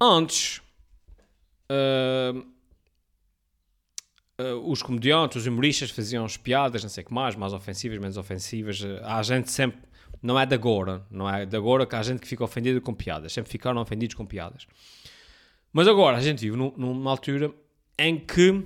antes, 0.00 0.60
uh, 1.70 2.38
uh, 4.38 4.70
os 4.70 4.82
comediantes, 4.82 5.38
os 5.38 5.46
humoristas 5.46 5.90
faziam 5.90 6.24
as 6.24 6.36
piadas, 6.36 6.82
não 6.82 6.90
sei 6.90 7.02
o 7.02 7.06
que 7.06 7.14
mais, 7.14 7.34
mais 7.34 7.54
ofensivas, 7.54 7.98
menos 7.98 8.18
ofensivas. 8.18 8.82
Há 9.02 9.22
gente 9.22 9.50
sempre, 9.50 9.80
não 10.22 10.38
é 10.38 10.44
de 10.44 10.54
agora, 10.54 11.06
não 11.10 11.28
é 11.28 11.46
de 11.46 11.56
agora 11.56 11.86
que 11.86 11.96
há 11.96 12.02
gente 12.02 12.20
que 12.20 12.28
fica 12.28 12.44
ofendida 12.44 12.80
com 12.80 12.92
piadas, 12.92 13.32
sempre 13.32 13.50
ficaram 13.50 13.80
ofendidos 13.80 14.14
com 14.14 14.26
piadas. 14.26 14.66
Mas 15.72 15.88
agora 15.88 16.18
a 16.18 16.20
gente 16.20 16.40
vive 16.40 16.56
numa 16.56 17.10
altura 17.10 17.52
em 17.98 18.18
que 18.18 18.62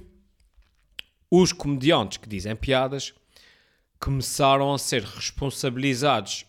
os 1.31 1.53
comediantes 1.53 2.19
que 2.19 2.29
dizem 2.29 2.55
piadas 2.57 3.15
começaram 3.99 4.73
a 4.73 4.79
ser 4.79 5.03
responsabilizados 5.03 6.47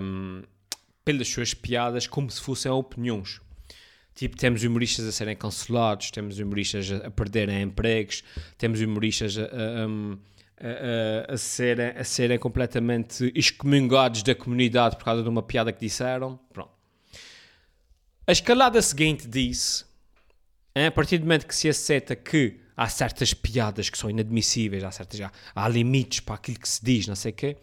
um, 0.00 0.42
pelas 1.04 1.28
suas 1.28 1.54
piadas 1.54 2.06
como 2.06 2.30
se 2.30 2.40
fossem 2.40 2.70
opiniões. 2.70 3.40
Tipo, 4.14 4.36
temos 4.36 4.62
humoristas 4.62 5.06
a 5.06 5.12
serem 5.12 5.36
cancelados, 5.36 6.10
temos 6.10 6.38
humoristas 6.38 6.90
a, 6.92 7.10
perderem 7.10 7.62
empregos, 7.62 8.22
temos 8.56 8.80
humoristas 8.80 9.36
a, 9.36 9.42
a, 9.42 11.28
a, 11.30 11.34
a, 11.34 11.36
serem, 11.36 11.88
a 11.88 12.04
serem 12.04 12.38
completamente 12.38 13.32
excomungados 13.34 14.22
da 14.22 14.34
comunidade 14.34 14.96
por 14.96 15.04
causa 15.04 15.22
de 15.22 15.28
uma 15.28 15.42
piada 15.42 15.72
que 15.72 15.80
disseram. 15.80 16.38
Pronto. 16.52 16.73
A 18.26 18.32
escalada 18.32 18.80
seguinte 18.80 19.28
disse, 19.28 19.84
a 20.74 20.90
partir 20.90 21.18
do 21.18 21.24
momento 21.24 21.46
que 21.46 21.54
se 21.54 21.68
aceita 21.68 22.16
que 22.16 22.58
há 22.74 22.88
certas 22.88 23.34
piadas 23.34 23.90
que 23.90 23.98
são 23.98 24.08
inadmissíveis, 24.08 24.82
há, 24.82 24.90
certas, 24.90 25.20
há, 25.20 25.30
há 25.54 25.68
limites 25.68 26.20
para 26.20 26.36
aquilo 26.36 26.58
que 26.58 26.68
se 26.68 26.82
diz, 26.82 27.06
não 27.06 27.14
sei 27.14 27.32
o 27.32 27.34
quê, 27.34 27.58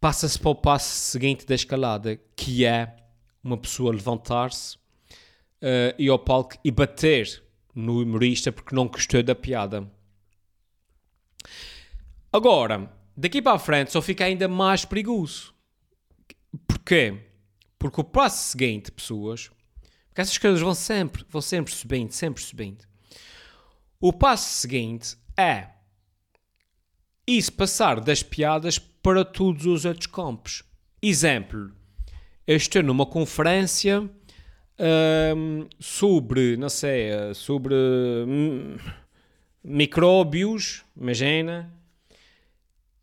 passa-se 0.00 0.36
para 0.36 0.50
o 0.50 0.54
passo 0.56 0.88
seguinte 0.88 1.46
da 1.46 1.54
escalada, 1.54 2.18
que 2.34 2.64
é 2.64 2.96
uma 3.42 3.56
pessoa 3.56 3.92
levantar-se 3.92 4.76
uh, 4.76 5.94
ir 5.96 6.08
ao 6.08 6.18
palco 6.18 6.56
e 6.64 6.70
bater 6.72 7.40
no 7.72 8.02
humorista 8.02 8.50
porque 8.50 8.74
não 8.74 8.88
gostou 8.88 9.22
da 9.22 9.34
piada. 9.34 9.88
Agora, 12.32 12.92
daqui 13.16 13.40
para 13.40 13.52
a 13.52 13.60
frente 13.60 13.92
só 13.92 14.02
fica 14.02 14.24
ainda 14.24 14.48
mais 14.48 14.84
perigoso. 14.84 15.54
Porquê? 16.66 17.31
Porque 17.82 18.00
o 18.00 18.04
passo 18.04 18.50
seguinte, 18.50 18.92
pessoas, 18.92 19.50
porque 20.06 20.20
essas 20.20 20.38
coisas 20.38 20.60
vão 20.60 20.72
sempre, 20.72 21.26
vão 21.28 21.42
sempre 21.42 21.74
subindo, 21.74 22.12
sempre 22.12 22.40
subindo. 22.40 22.84
O 24.00 24.12
passo 24.12 24.60
seguinte 24.60 25.16
é 25.36 25.66
isso 27.26 27.52
passar 27.52 27.98
das 27.98 28.22
piadas 28.22 28.78
para 28.78 29.24
todos 29.24 29.66
os 29.66 29.84
outros 29.84 30.06
campos. 30.06 30.62
Exemplo, 31.02 31.72
eu 32.46 32.56
estou 32.56 32.84
numa 32.84 33.04
conferência 33.04 34.08
um, 35.36 35.66
sobre, 35.80 36.56
não 36.56 36.68
sei, 36.68 37.10
sobre 37.34 37.74
hum, 37.74 38.76
micróbios, 39.64 40.84
imagina, 40.96 41.68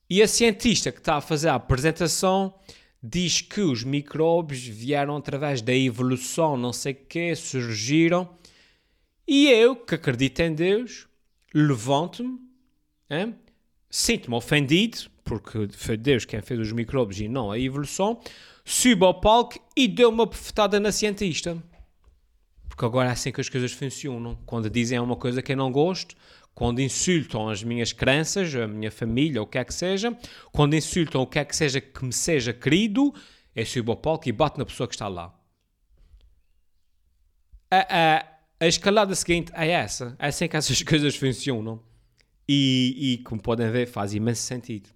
e 0.09 0.24
a 0.24 0.27
cientista 0.27 0.89
que 0.89 1.00
está 1.00 1.17
a 1.17 1.21
fazer 1.21 1.50
a 1.50 1.55
apresentação 1.55 2.57
diz 3.01 3.41
que 3.41 3.62
os 3.62 3.84
micróbios 3.84 4.62
vieram 4.62 5.15
através 5.15 5.62
da 5.62 5.74
evolução, 5.74 6.58
não 6.58 6.74
sei 6.74 6.94
o 6.94 7.06
quê, 7.08 7.36
surgiram, 7.36 8.29
e 9.27 9.48
eu, 9.48 9.75
que 9.75 9.96
acredito 9.96 10.39
em 10.39 10.53
Deus, 10.53 11.08
levanto-me, 11.53 12.39
sinto-me 13.89 14.36
ofendido, 14.36 14.98
porque 15.24 15.68
foi 15.72 15.96
Deus 15.96 16.25
quem 16.25 16.41
fez 16.41 16.60
os 16.60 16.72
micróbios 16.72 17.22
e 17.22 17.27
não 17.27 17.51
a 17.51 17.60
evolução, 17.60 18.20
subo 18.65 19.06
ao 19.06 19.22
palco 19.22 19.60
e 19.75 19.88
dou 19.88 20.12
uma 20.12 20.25
bofetada 20.25 20.79
na 20.79 20.91
cientista. 20.91 21.62
Porque 22.68 22.84
agora 22.84 23.10
é 23.10 23.12
assim 23.12 23.32
que 23.32 23.41
as 23.41 23.50
coisas 23.50 23.72
funcionam. 23.72 24.38
Quando 24.46 24.70
dizem 24.70 25.00
uma 25.00 25.15
coisa 25.15 25.41
que 25.41 25.51
eu 25.51 25.58
não 25.58 25.72
gosto, 25.72 26.15
quando 26.53 26.82
insultam 26.82 27.50
as 27.50 27.63
minhas 27.63 27.94
crenças, 27.94 28.53
a 28.56 28.68
minha 28.68 28.91
família, 28.91 29.41
o 29.41 29.48
que 29.48 29.58
é 29.58 29.63
que 29.63 29.74
seja, 29.74 30.18
quando 30.51 30.75
insultam 30.75 31.22
o 31.22 31.27
que 31.27 31.39
é 31.39 31.46
que 31.46 31.56
seja 31.56 31.79
que 31.79 32.03
me 32.03 32.13
seja 32.13 32.53
querido, 32.53 33.13
eu 33.56 33.65
subo 33.65 33.91
ao 33.91 33.98
palco 33.98 34.27
e 34.27 34.32
bato 34.32 34.60
na 34.60 34.65
pessoa 34.65 34.88
que 34.88 34.96
está 34.96 35.08
lá. 35.08 35.34
A, 37.72 37.88
a, 37.89 38.25
a 38.60 38.68
escalada 38.68 39.13
seguinte 39.15 39.51
é 39.56 39.70
essa. 39.70 40.15
É 40.20 40.27
assim 40.27 40.48
que 40.48 40.58
essas 40.58 40.82
coisas 40.84 41.15
funcionam. 41.15 41.82
E, 42.48 43.13
e 43.13 43.18
como 43.20 43.39
podem 43.41 43.70
ver, 43.70 43.86
faz 43.86 44.13
imenso 44.13 44.41
sentido 44.41 44.89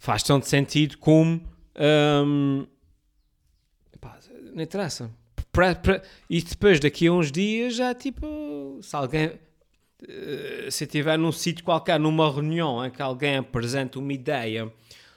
faz 0.00 0.22
tanto 0.24 0.48
sentido 0.48 0.98
como. 0.98 1.40
Um, 1.78 2.66
pá, 4.00 4.18
não 4.52 4.62
interessa. 4.62 5.10
Pra, 5.60 5.74
pra, 5.74 6.02
e 6.28 6.40
depois, 6.40 6.80
daqui 6.80 7.06
a 7.06 7.12
uns 7.12 7.30
dias, 7.30 7.74
já 7.74 7.94
tipo. 7.94 8.80
Se 8.82 8.96
alguém. 8.96 9.32
Eh, 10.08 10.68
se 10.70 10.84
estiver 10.84 11.18
num 11.18 11.30
sítio 11.30 11.62
qualquer, 11.62 12.00
numa 12.00 12.32
reunião 12.32 12.82
em 12.82 12.90
que 12.90 13.02
alguém 13.02 13.36
apresenta 13.36 13.98
uma 13.98 14.12
ideia 14.14 14.72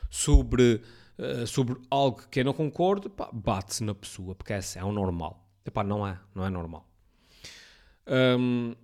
sobre, 0.09 0.81
uh, 1.17 1.47
sobre 1.47 1.77
algo 1.89 2.27
que 2.29 2.41
eu 2.41 2.45
não 2.45 2.51
concordo, 2.51 3.09
bate-se 3.31 3.81
na 3.85 3.95
pessoa, 3.95 4.35
porque 4.35 4.51
essa 4.51 4.79
é 4.79 4.83
o 4.83 4.91
normal. 4.91 5.47
Epá, 5.65 5.81
não 5.81 6.05
é, 6.05 6.19
não 6.35 6.45
é 6.45 6.49
normal. 6.49 6.85
Um, 8.05 8.75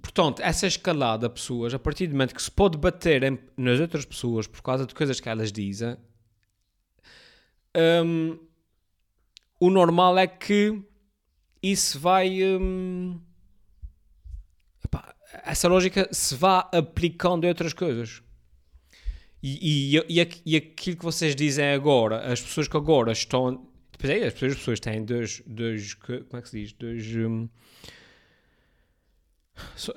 Portanto, 0.00 0.40
essa 0.42 0.64
escalada 0.64 1.28
de 1.28 1.34
pessoas, 1.34 1.74
a 1.74 1.78
partir 1.80 2.06
do 2.06 2.12
momento 2.12 2.32
que 2.32 2.40
se 2.40 2.52
pode 2.52 2.78
bater 2.78 3.24
em, 3.24 3.36
nas 3.56 3.80
outras 3.80 4.04
pessoas 4.04 4.46
por 4.46 4.62
causa 4.62 4.86
de 4.86 4.94
coisas 4.94 5.18
que 5.18 5.28
elas 5.28 5.50
dizem, 5.50 5.96
um, 8.04 8.38
o 9.60 9.70
normal 9.70 10.18
é 10.18 10.26
que 10.26 10.80
isso 11.62 11.98
vai. 11.98 12.42
Um, 12.44 13.20
epá, 14.84 15.14
essa 15.44 15.68
lógica 15.68 16.08
se 16.12 16.34
vá 16.34 16.68
aplicando 16.72 17.44
em 17.44 17.48
outras 17.48 17.72
coisas. 17.72 18.22
E, 19.42 19.96
e, 20.08 20.18
e, 20.44 20.56
aquilo 20.56 20.96
que 20.96 21.04
vocês 21.04 21.36
dizem 21.36 21.72
agora, 21.72 22.32
as 22.32 22.40
pessoas 22.40 22.66
que 22.66 22.76
agora 22.76 23.12
estão. 23.12 23.68
Depois 23.92 24.12
aí, 24.12 24.24
as 24.24 24.32
pessoas, 24.32 24.52
as 24.52 24.58
pessoas 24.58 24.80
têm 24.80 25.04
dois, 25.04 25.42
dois. 25.46 25.94
Como 25.94 26.24
é 26.32 26.42
que 26.42 26.48
se 26.48 26.60
diz? 26.60 26.72
Dois. 26.72 27.16
Um, 27.16 27.48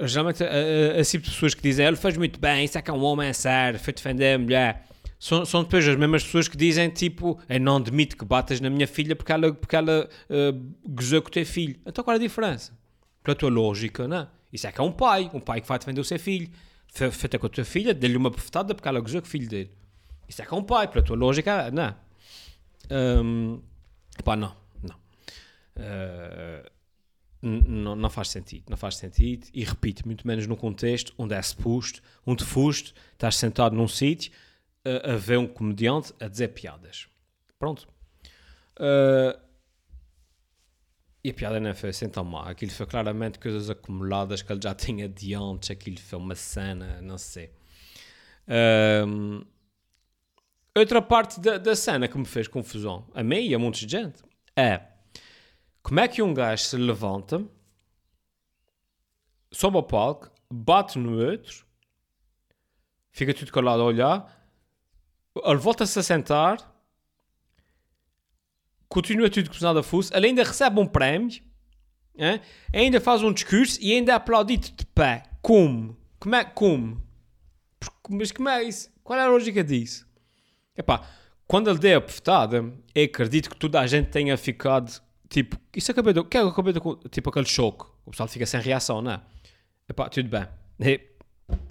Geralmente, 0.06 0.44
de 0.44 1.20
pessoas 1.20 1.54
que 1.54 1.62
dizem 1.62 1.86
ele 1.86 1.96
fez 1.96 2.18
muito 2.18 2.40
bem, 2.40 2.66
isso 2.66 2.78
é 2.78 2.82
que 2.82 2.90
é 2.90 2.94
um 2.94 3.04
homem 3.04 3.30
a 3.30 3.34
sério, 3.34 3.80
foi 3.80 3.94
defender 3.94 4.36
a 4.36 4.40
mulher. 4.40 4.88
São, 5.22 5.46
são 5.46 5.62
depois 5.62 5.88
as 5.88 5.96
mesmas 5.96 6.24
pessoas 6.24 6.48
que 6.48 6.58
dizem 6.58 6.90
tipo, 6.90 7.40
eu 7.48 7.60
não 7.60 7.78
admito 7.78 8.18
que 8.18 8.26
batas 8.26 8.60
na 8.60 8.72
minha 8.72 8.88
filha 8.88 9.16
porque 9.16 9.32
ela, 9.32 9.54
porque 9.54 9.76
ela 9.76 10.10
uh, 10.28 10.74
gozou 10.84 11.22
com 11.22 11.28
o 11.28 11.32
teu 11.32 11.46
filho. 11.46 11.80
Então 11.86 12.04
qual 12.04 12.16
é 12.16 12.18
a 12.18 12.20
diferença? 12.20 12.76
Pela 13.22 13.36
tua 13.36 13.52
lógica, 13.52 14.08
não 14.08 14.18
é? 14.18 14.28
Isso 14.52 14.66
é 14.66 14.72
que 14.72 14.82
é 14.82 14.84
um 14.84 14.92
pai, 14.92 15.30
um 15.32 15.40
pai 15.40 15.62
que 15.62 15.68
vai 15.68 15.78
defender 15.78 16.02
o 16.02 16.04
seu 16.04 16.18
filho. 16.18 16.50
Feita 16.88 17.38
com 17.38 17.46
a 17.46 17.50
tua 17.50 17.64
filha, 17.64 17.94
dê-lhe 17.94 18.18
uma 18.18 18.32
bofetada 18.32 18.74
porque 18.74 18.88
ela 18.88 19.00
gozou 19.00 19.22
com 19.22 19.28
o 19.28 19.30
filho 19.30 19.48
dele. 19.48 19.72
Isso 20.28 20.42
é 20.42 20.46
que 20.46 20.52
é 20.52 20.58
um 20.58 20.64
pai, 20.64 20.88
pela 20.88 21.06
tua 21.06 21.16
lógica, 21.16 21.70
não 21.70 21.84
é? 21.84 21.96
Um, 23.22 23.62
pá, 24.24 24.36
não, 24.36 24.56
não. 24.82 24.96
Uh, 25.78 26.68
não, 27.44 27.96
não 27.96 28.10
faz 28.10 28.30
sentido, 28.30 28.64
não 28.72 28.78
faz 28.78 28.96
sentido 28.96 29.46
e 29.54 29.64
repito, 29.64 30.04
muito 30.04 30.26
menos 30.26 30.48
num 30.48 30.56
contexto 30.56 31.14
onde 31.16 31.36
é 31.36 31.42
suposto, 31.44 32.02
onde 32.26 32.44
fuste, 32.44 32.96
estás 33.14 33.36
sentado 33.36 33.76
num 33.76 33.88
sítio 33.88 34.32
a, 34.86 35.14
a, 35.14 35.16
ver 35.16 35.38
um 35.38 35.48
comediante 35.48 36.14
a 36.20 36.28
dizer 36.28 36.50
piadas. 36.50 37.08
Pronto. 37.60 37.88
Uh, 38.78 39.40
e 41.24 41.30
a 41.30 41.34
piada 41.34 41.60
não 41.60 41.76
foi 41.76 41.90
assim 41.90 42.10
tão 42.10 42.24
má. 42.24 42.50
Aquilo 42.50 42.72
foi 42.72 42.86
claramente 42.86 43.38
coisas 43.38 43.70
acumuladas 43.70 44.42
que 44.42 44.52
ele 44.52 44.62
já 44.62 44.74
tinha 44.76 45.08
de 45.08 45.36
antes. 45.36 45.70
Aquilo 45.72 46.00
foi 46.00 46.18
uma 46.18 46.36
cena, 46.36 47.02
não 47.02 47.18
sei. 47.18 47.52
Uh, 48.48 49.46
outra 50.76 51.02
parte 51.02 51.40
da, 51.40 51.58
da 51.58 51.76
cena 51.76 52.08
que 52.08 52.18
me 52.18 52.26
fez 52.26 52.48
confusão, 52.48 53.08
a 53.14 53.24
mim 53.24 53.48
e 53.48 53.54
a 53.54 53.60
muita 53.60 53.88
gente, 53.88 54.24
é 54.56 54.82
como 55.84 56.00
é 56.00 56.08
que 56.08 56.22
um 56.22 56.34
gajo 56.34 56.64
se 56.64 56.78
levanta, 56.78 57.44
sobe 59.52 59.78
ao 59.78 59.84
palco, 59.84 60.32
bate 60.50 60.98
no 60.98 61.20
outro, 61.20 61.66
fica 63.12 63.34
tudo 63.34 63.52
calado 63.52 63.82
a 63.82 63.86
olhar, 63.86 64.41
ele 65.36 65.58
volta-se 65.58 65.98
a 65.98 66.04
sentar, 66.04 66.58
continua 68.88 69.30
tudo 69.30 69.50
com 69.50 69.64
nada 69.64 69.82
fuso, 69.82 70.14
ele 70.14 70.28
ainda 70.28 70.44
recebe 70.44 70.80
um 70.80 70.86
prémio, 70.86 71.42
hein? 72.16 72.42
ainda 72.74 73.00
faz 73.00 73.24
um 73.24 73.32
discurso 73.32 73.80
e 73.82 73.94
ainda 73.94 74.12
é 74.12 74.16
aplaudido 74.16 74.72
de 74.72 74.86
pé. 74.88 75.24
Como? 75.42 75.98
Como 76.20 76.36
é 76.36 76.44
como? 76.44 77.02
Mas 78.10 78.32
como 78.32 78.50
é 78.50 78.64
isso? 78.64 78.92
Qual 79.04 79.18
é 79.18 79.24
a 79.24 79.28
lógica 79.28 79.64
disso? 79.64 80.08
Epá, 80.78 81.08
quando 81.48 81.70
ele 81.70 81.80
deu 81.80 81.98
a 81.98 82.02
bofetada, 82.02 82.74
eu 82.94 83.06
acredito 83.06 83.50
que 83.50 83.56
toda 83.56 83.80
a 83.80 83.88
gente 83.88 84.10
tenha 84.10 84.38
ficado 84.38 85.02
Tipo, 85.32 85.58
isso 85.74 85.90
acabei 85.90 86.14
de. 86.14 86.22
Que 86.26 86.38
é 86.38 86.42
que 86.42 86.48
acabei 86.48 86.74
de. 86.74 86.80
Tipo 87.10 87.30
aquele 87.30 87.46
choque. 87.46 87.86
O 88.06 88.12
pessoal 88.12 88.28
fica 88.28 88.46
sem 88.46 88.60
reação, 88.60 89.02
não 89.02 89.12
é? 89.12 89.22
Epá, 89.90 90.10
tudo 90.10 90.30
bem. 90.30 90.48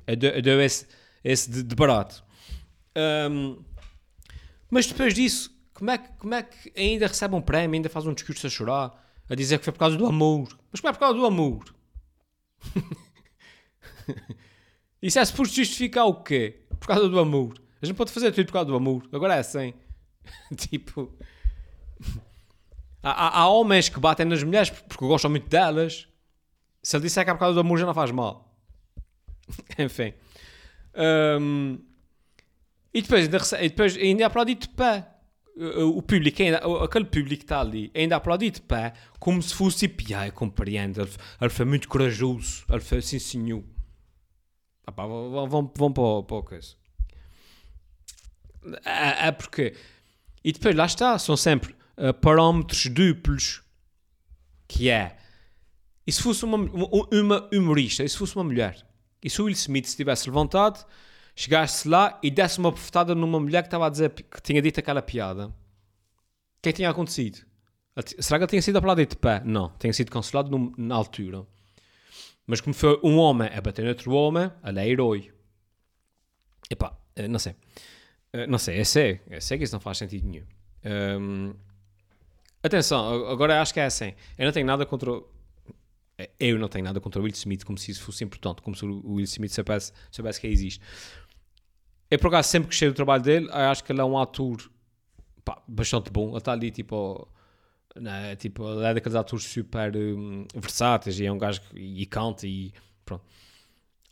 É, 0.06 0.14
deu 0.14 0.60
esse, 0.60 0.86
esse 1.24 1.50
de, 1.50 1.62
de 1.62 1.74
barato. 1.74 2.22
Um, 2.96 3.62
mas 4.70 4.86
depois 4.86 5.14
disso, 5.14 5.54
como, 5.74 5.90
é 5.90 5.98
que, 5.98 6.08
como 6.18 6.34
é 6.34 6.42
que 6.42 6.72
ainda 6.76 7.06
recebe 7.06 7.34
um 7.34 7.40
prémio, 7.40 7.74
ainda 7.74 7.88
faz 7.88 8.06
um 8.06 8.14
discurso 8.14 8.46
a 8.46 8.50
chorar, 8.50 8.92
a 9.28 9.34
dizer 9.34 9.58
que 9.58 9.64
foi 9.64 9.72
por 9.72 9.78
causa 9.78 9.96
do 9.96 10.06
amor? 10.06 10.48
Mas 10.70 10.80
como 10.80 10.90
é 10.90 10.92
por 10.92 11.00
causa 11.00 11.18
do 11.18 11.26
amor? 11.26 11.74
Isso 15.02 15.18
é 15.18 15.24
suposto 15.24 15.54
justificar 15.54 16.06
o 16.06 16.22
quê? 16.22 16.60
Por 16.78 16.86
causa 16.86 17.08
do 17.08 17.18
amor. 17.18 17.54
A 17.80 17.86
gente 17.86 17.96
pode 17.96 18.12
fazer 18.12 18.32
tudo 18.32 18.46
por 18.46 18.52
causa 18.52 18.66
do 18.66 18.76
amor. 18.76 19.08
Agora 19.12 19.34
é 19.34 19.38
assim. 19.38 19.72
tipo. 20.56 21.16
Há, 23.02 23.40
há, 23.40 23.48
homens 23.48 23.88
que 23.88 23.98
batem 23.98 24.26
nas 24.26 24.42
mulheres 24.42 24.68
porque 24.68 25.06
gostam 25.06 25.30
muito 25.30 25.48
delas. 25.48 26.06
Se 26.82 26.96
ele 26.96 27.04
disser 27.04 27.24
que 27.24 27.30
é 27.30 27.34
por 27.34 27.40
causa 27.40 27.54
do 27.54 27.60
amor, 27.60 27.78
já 27.78 27.86
não 27.86 27.94
faz 27.94 28.10
mal. 28.10 28.54
Enfim. 29.78 30.12
Um, 30.94 31.78
e 32.92 33.02
depois 33.02 33.24
ainda, 33.24 33.64
e 33.64 33.68
depois 33.68 33.96
ainda 33.96 34.26
aplaudi 34.26 34.54
de 34.54 34.68
pé. 34.68 35.06
O 35.56 36.00
público, 36.00 36.42
ainda, 36.42 36.58
aquele 36.82 37.04
público 37.04 37.36
que 37.36 37.44
está 37.44 37.60
ali, 37.60 37.90
ainda 37.94 38.16
aplaudi 38.16 38.50
de 38.50 38.62
pé, 38.62 38.94
como 39.18 39.42
se 39.42 39.52
fosse 39.52 39.88
tipo, 39.88 40.14
ah, 40.14 40.26
eu 40.26 40.32
compreendo, 40.32 41.02
ele, 41.02 41.10
ele 41.38 41.50
foi 41.50 41.66
muito 41.66 41.86
corajoso, 41.86 42.64
ele 42.70 42.80
foi 42.80 42.98
assim, 42.98 43.18
senhor. 43.18 43.62
Ah, 44.86 44.90
vão, 45.06 45.48
vão, 45.48 45.72
vão 45.76 45.92
para, 45.92 46.22
para 46.22 46.36
o 46.36 46.42
coisa. 46.42 46.74
É, 48.84 49.28
é, 49.28 49.32
porque. 49.32 49.74
E 50.42 50.52
depois 50.52 50.74
lá 50.74 50.86
está, 50.86 51.18
são 51.18 51.36
sempre 51.36 51.74
uh, 51.96 52.14
parâmetros 52.14 52.86
duplos. 52.86 53.62
Que 54.66 54.88
é. 54.88 55.16
E 56.06 56.12
se 56.12 56.22
fosse 56.22 56.44
uma, 56.44 56.56
uma 56.56 57.48
humorista, 57.52 58.02
e 58.02 58.08
se 58.08 58.16
fosse 58.16 58.34
uma 58.36 58.44
mulher? 58.44 58.86
E 59.22 59.28
se 59.28 59.40
o 59.42 59.44
Will 59.44 59.52
Smith 59.52 59.86
se 59.86 59.96
tivesse 59.96 60.28
levantado, 60.28 60.84
chegasse 61.40 61.88
lá 61.88 62.18
e 62.22 62.30
desse 62.30 62.58
uma 62.58 62.70
bofetada 62.70 63.14
numa 63.14 63.40
mulher 63.40 63.62
que 63.62 63.68
estava 63.68 63.86
a 63.86 63.88
dizer 63.88 64.10
que 64.10 64.42
tinha 64.42 64.60
dito 64.60 64.78
aquela 64.78 65.00
piada? 65.00 65.46
O 65.46 65.52
que 66.60 66.68
é 66.68 66.72
que 66.72 66.76
tinha 66.76 66.90
acontecido? 66.90 67.38
Será 68.18 68.38
que 68.38 68.44
ele 68.44 68.50
tinha 68.50 68.62
sido 68.62 68.76
apelado 68.76 69.04
de 69.04 69.16
pé? 69.16 69.40
Não, 69.42 69.72
tinha 69.78 69.92
sido 69.92 70.10
cancelado 70.10 70.50
no, 70.50 70.72
na 70.76 70.94
altura. 70.94 71.46
Mas 72.46 72.60
como 72.60 72.74
foi 72.74 73.00
um 73.02 73.16
homem 73.16 73.48
a 73.48 73.60
bater 73.60 73.86
outro 73.86 74.12
homem, 74.12 74.50
ele 74.62 74.80
é 74.80 74.88
herói. 74.88 75.32
Epá, 76.68 76.94
eh, 77.16 77.26
não 77.26 77.38
sei. 77.38 77.54
Eh, 78.34 78.46
não 78.46 78.58
sei, 78.58 78.80
eu 78.80 78.84
sei. 78.84 79.20
Eu 79.30 79.40
sei 79.40 79.56
que 79.56 79.64
isso 79.64 79.74
não 79.74 79.80
faz 79.80 79.96
sentido 79.96 80.26
nenhum. 80.26 80.44
Um, 80.84 81.54
atenção, 82.62 83.28
agora 83.28 83.62
acho 83.62 83.72
que 83.72 83.80
é 83.80 83.86
assim. 83.86 84.12
Eu 84.36 84.44
não 84.44 84.52
tenho 84.52 84.66
nada 84.66 84.84
contra. 84.84 85.10
Eh, 86.18 86.30
eu 86.38 86.58
não 86.58 86.68
tenho 86.68 86.84
nada 86.84 87.00
contra 87.00 87.18
o 87.20 87.24
Will 87.24 87.32
Smith, 87.32 87.64
como 87.64 87.78
se 87.78 87.92
isso 87.92 88.02
fosse 88.02 88.24
importante, 88.24 88.60
como 88.60 88.76
se 88.76 88.84
o 88.84 89.14
Will 89.14 89.24
Smith 89.24 89.52
soubesse, 89.52 89.92
soubesse 90.10 90.40
que 90.40 90.46
existe. 90.46 90.80
Eu, 92.10 92.18
por 92.18 92.28
acaso, 92.28 92.48
sempre 92.48 92.68
gostei 92.68 92.88
do 92.88 92.94
trabalho 92.94 93.22
dele. 93.22 93.48
acho 93.50 93.84
que 93.84 93.92
ele 93.92 94.00
é 94.00 94.04
um 94.04 94.18
ator 94.18 94.70
pá, 95.44 95.62
bastante 95.66 96.10
bom. 96.10 96.30
Ele 96.30 96.38
está 96.38 96.52
ali, 96.52 96.70
tipo 96.70 97.28
né? 97.96 98.36
Tipo, 98.36 98.68
ele 98.72 98.84
é 98.84 98.94
daqueles 98.94 99.16
atores 99.16 99.44
super 99.44 99.96
um, 99.96 100.46
versáteis 100.54 101.18
e 101.18 101.26
é 101.26 101.32
um 101.32 101.38
gajo 101.38 101.60
que 101.62 101.78
e 101.78 102.06
canta 102.06 102.46
e 102.46 102.72
pronto. 103.04 103.24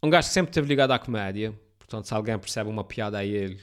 Um 0.02 0.10
gajo 0.10 0.28
que 0.28 0.34
sempre 0.34 0.50
esteve 0.50 0.68
ligado 0.68 0.92
à 0.92 0.98
comédia, 0.98 1.52
portanto, 1.78 2.06
se 2.06 2.14
alguém 2.14 2.38
percebe 2.38 2.70
uma 2.70 2.84
piada 2.84 3.18
a 3.18 3.24
ele 3.24 3.60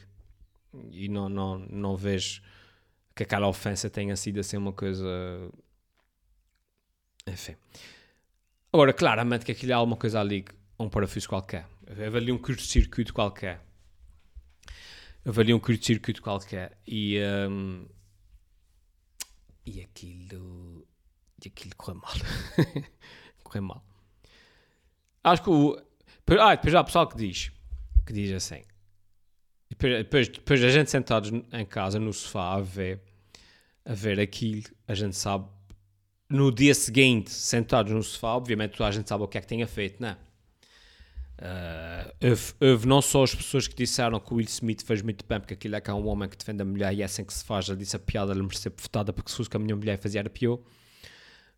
e 0.92 1.08
não, 1.08 1.30
não, 1.30 1.60
não 1.60 1.96
vejo 1.96 2.42
que 3.16 3.24
aquela 3.24 3.48
ofensa 3.48 3.90
tenha 3.90 4.16
sido 4.16 4.40
assim 4.40 4.58
uma 4.58 4.74
coisa. 4.74 5.08
Enfim. 7.28 7.56
Agora, 8.72 8.94
claramente 8.94 9.46
que 9.46 9.52
aquilo 9.52 9.72
é 9.72 9.76
alguma 9.76 9.96
coisa 9.96 10.20
ali, 10.20 10.46
um 10.78 10.90
parafuso 10.90 11.30
qualquer. 11.30 11.66
Houve 11.88 12.18
ali 12.18 12.32
um 12.32 12.38
curto-circuito 12.38 13.14
qualquer. 13.14 13.65
Ali 15.26 15.54
um 15.54 15.60
curto-circuito 15.60 16.22
qualquer. 16.22 16.78
E. 16.88 17.20
Um, 17.20 17.88
e 19.66 19.82
aquilo. 19.82 20.88
E 21.44 21.48
aquilo 21.48 21.76
correu 21.76 22.00
mal. 22.02 22.14
correu 23.44 23.64
mal. 23.64 23.86
Acho 25.24 25.42
que 25.42 25.50
o. 25.50 25.82
Ah, 26.40 26.56
depois 26.56 26.76
há 26.76 26.84
pessoal 26.84 27.08
que 27.08 27.18
diz. 27.18 27.52
Que 28.06 28.14
diz 28.14 28.32
assim. 28.32 28.64
Depois, 29.70 29.98
depois, 29.98 30.28
depois 30.30 30.64
a 30.64 30.70
gente 30.70 30.92
sentados 30.92 31.32
em 31.32 31.66
casa, 31.66 32.00
no 32.00 32.14
sofá, 32.14 32.54
a 32.54 32.62
ver, 32.62 33.02
a 33.84 33.94
ver 33.94 34.20
aquilo, 34.20 34.64
a 34.88 34.94
gente 34.94 35.16
sabe. 35.16 35.48
No 36.30 36.52
dia 36.52 36.74
seguinte, 36.74 37.32
sentados 37.32 37.92
no 37.92 38.02
sofá, 38.02 38.30
obviamente 38.30 38.78
toda 38.78 38.90
a 38.90 38.92
gente 38.92 39.08
sabe 39.08 39.24
o 39.24 39.28
que 39.28 39.38
é 39.38 39.42
que 39.42 39.48
tinha 39.48 39.68
feito, 39.68 40.02
não 40.02 40.10
é? 40.10 40.18
Uh, 41.38 42.30
houve, 42.30 42.54
houve, 42.62 42.88
não 42.88 43.02
só 43.02 43.24
as 43.24 43.36
pessoas 43.36 43.68
que 43.68 43.76
disseram 43.76 44.20
que 44.22 44.34
o 44.34 44.38
Will 44.38 44.48
Smith 44.48 44.84
fez 44.84 45.02
muito 45.02 45.26
bem 45.28 45.40
porque 45.40 45.54
aquilo 45.54 45.76
é 45.76 45.82
que 45.82 45.90
é 45.90 45.94
um 45.94 46.08
homem 46.08 46.30
que 46.30 46.38
defende 46.38 46.62
a 46.62 46.66
mulher 46.66 46.94
e 46.94 47.02
é 47.02 47.06
assim 47.06 47.24
que 47.24 47.34
se 47.34 47.44
faz. 47.44 47.66
Já 47.66 47.76
disse 47.76 47.96
a 47.96 48.00
piada, 48.00 48.32
ele 48.32 48.42
merecia 48.42 48.72
votada 48.76 49.12
porque 49.12 49.30
se 49.30 49.38
fosse 49.38 49.50
que 49.50 49.58
a 49.58 49.60
minha 49.60 49.76
mulher 49.76 49.98
fazia 49.98 50.22
era 50.22 50.30
pior. 50.30 50.60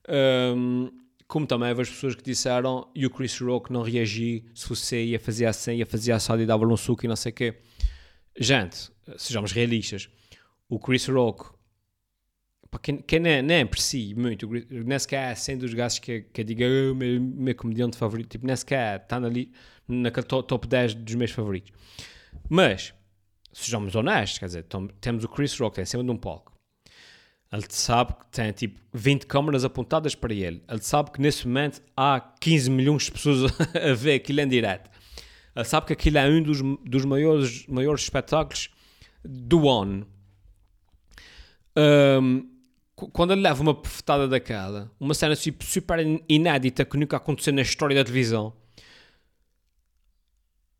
Um, 0.09 0.89
como 1.27 1.45
também 1.45 1.69
houve 1.69 1.81
as 1.81 1.89
pessoas 1.89 2.15
que 2.15 2.23
disseram 2.23 2.89
e 2.95 3.05
o 3.05 3.09
Chris 3.09 3.37
Rock 3.39 3.71
não 3.71 3.81
reagia 3.81 4.41
se 4.55 4.67
você 4.67 5.03
ia 5.03 5.19
fazer 5.19 5.45
assim, 5.45 5.75
ia 5.75 5.85
fazer 5.85 6.13
assado 6.13 6.41
e 6.41 6.45
dava-lhe 6.45 6.71
um 6.71 6.77
suco 6.77 7.05
e 7.05 7.07
não 7.07 7.15
sei 7.15 7.31
o 7.31 7.35
quê. 7.35 7.55
Gente, 8.39 8.89
sejamos 9.17 9.51
realistas. 9.51 10.09
O 10.69 10.79
Chris 10.79 11.07
Rock, 11.07 11.49
para 12.69 12.79
quem, 12.79 13.19
nem, 13.19 13.41
nem 13.41 13.61
aprecia 13.61 14.15
muito, 14.15 14.49
nem 14.69 14.99
sequer 14.99 15.31
é 15.31 15.35
sendo 15.35 15.61
dos 15.61 15.73
gajos 15.73 15.99
que, 15.99 16.21
que 16.21 16.43
diga 16.43 16.65
oh, 16.65 16.95
meu, 16.95 17.21
meu 17.21 17.55
comediante 17.55 17.97
favorito, 17.97 18.29
tipo, 18.29 18.45
nem 18.45 18.55
sequer 18.55 19.01
está 19.01 19.17
ali 19.17 19.51
naquele 19.87 20.25
top, 20.25 20.47
top 20.47 20.67
10 20.67 20.95
dos 20.95 21.15
meus 21.15 21.31
favoritos. 21.31 21.71
Mas, 22.49 22.93
sejamos 23.53 23.95
honestos, 23.95 24.39
quer 24.39 24.45
dizer, 24.45 24.63
tom, 24.63 24.87
temos 24.99 25.23
o 25.23 25.29
Chris 25.29 25.57
Rock 25.57 25.79
em 25.79 25.85
cima 25.85 26.03
de 26.03 26.11
um 26.11 26.17
palco. 26.17 26.53
Ele 27.51 27.63
sabe 27.69 28.13
que 28.13 28.25
tem 28.29 28.51
tipo 28.51 28.79
20 28.93 29.25
câmaras 29.25 29.63
apontadas 29.63 30.13
para 30.13 30.33
ele. 30.33 30.61
Ele 30.67 30.81
sabe 30.81 31.11
que 31.11 31.21
nesse 31.21 31.47
momento 31.47 31.81
há 31.95 32.19
15 32.19 32.69
milhões 32.69 33.03
de 33.03 33.11
pessoas 33.13 33.51
a 33.73 33.93
ver 33.93 34.15
aquilo 34.15 34.41
em 34.41 34.47
direto. 34.47 34.89
Ele 35.55 35.65
sabe 35.65 35.87
que 35.87 35.93
aquilo 35.93 36.17
é 36.17 36.27
um 36.27 36.43
dos, 36.43 36.61
dos 36.83 37.05
maiores, 37.05 37.65
maiores 37.67 38.03
espetáculos 38.03 38.69
do 39.23 39.69
ano. 39.69 40.05
Um, 41.75 42.56
quando 42.97 43.31
ele 43.31 43.41
leva 43.41 43.61
uma 43.61 43.73
bofetada 43.73 44.27
daquela, 44.27 44.91
uma 44.99 45.13
cena 45.13 45.35
tipo, 45.35 45.63
super 45.63 45.99
inédita 46.27 46.83
que 46.83 46.97
nunca 46.97 47.17
aconteceu 47.17 47.53
na 47.53 47.61
história 47.61 47.95
da 47.95 48.03
televisão, 48.03 48.53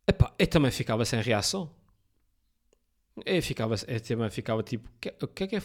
epá, 0.07 0.33
eu 0.39 0.47
também 0.47 0.71
ficava 0.71 1.05
sem 1.05 1.21
reação. 1.21 1.69
Eu, 3.25 3.41
ficava, 3.41 3.75
eu 3.87 4.01
também 4.01 4.29
ficava 4.31 4.63
tipo, 4.63 4.89
o 5.21 5.27
que, 5.27 5.43
é 5.43 5.47
que 5.47 5.55
é? 5.55 5.61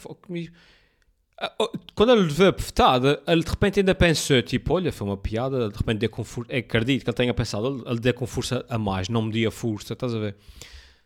Ah, 1.39 1.55
oh, 1.59 1.71
quando 1.95 2.13
ele 2.13 2.23
levou 2.23 2.49
a 2.49 2.53
bofetada, 2.53 3.23
ele 3.27 3.43
de 3.43 3.51
repente 3.51 3.81
ainda 3.81 3.95
pensou, 3.95 4.43
tipo, 4.43 4.75
olha, 4.75 4.93
foi 4.93 5.07
uma 5.07 5.17
piada, 5.17 5.71
de 5.71 5.77
repente 5.77 5.99
deu 5.99 6.11
com 6.11 6.23
força, 6.23 6.55
acredito 6.55 7.03
que 7.03 7.11
ele 7.11 7.17
tenha 7.17 7.35
pensado, 7.35 7.83
ele, 7.87 7.99
deu 7.99 8.15
com 8.15 8.27
força 8.27 8.65
a 8.69 8.79
mais, 8.79 9.09
não 9.09 9.23
me 9.23 9.33
dia 9.33 9.51
força, 9.51 9.95
estás 9.95 10.15
a 10.15 10.19
ver? 10.19 10.37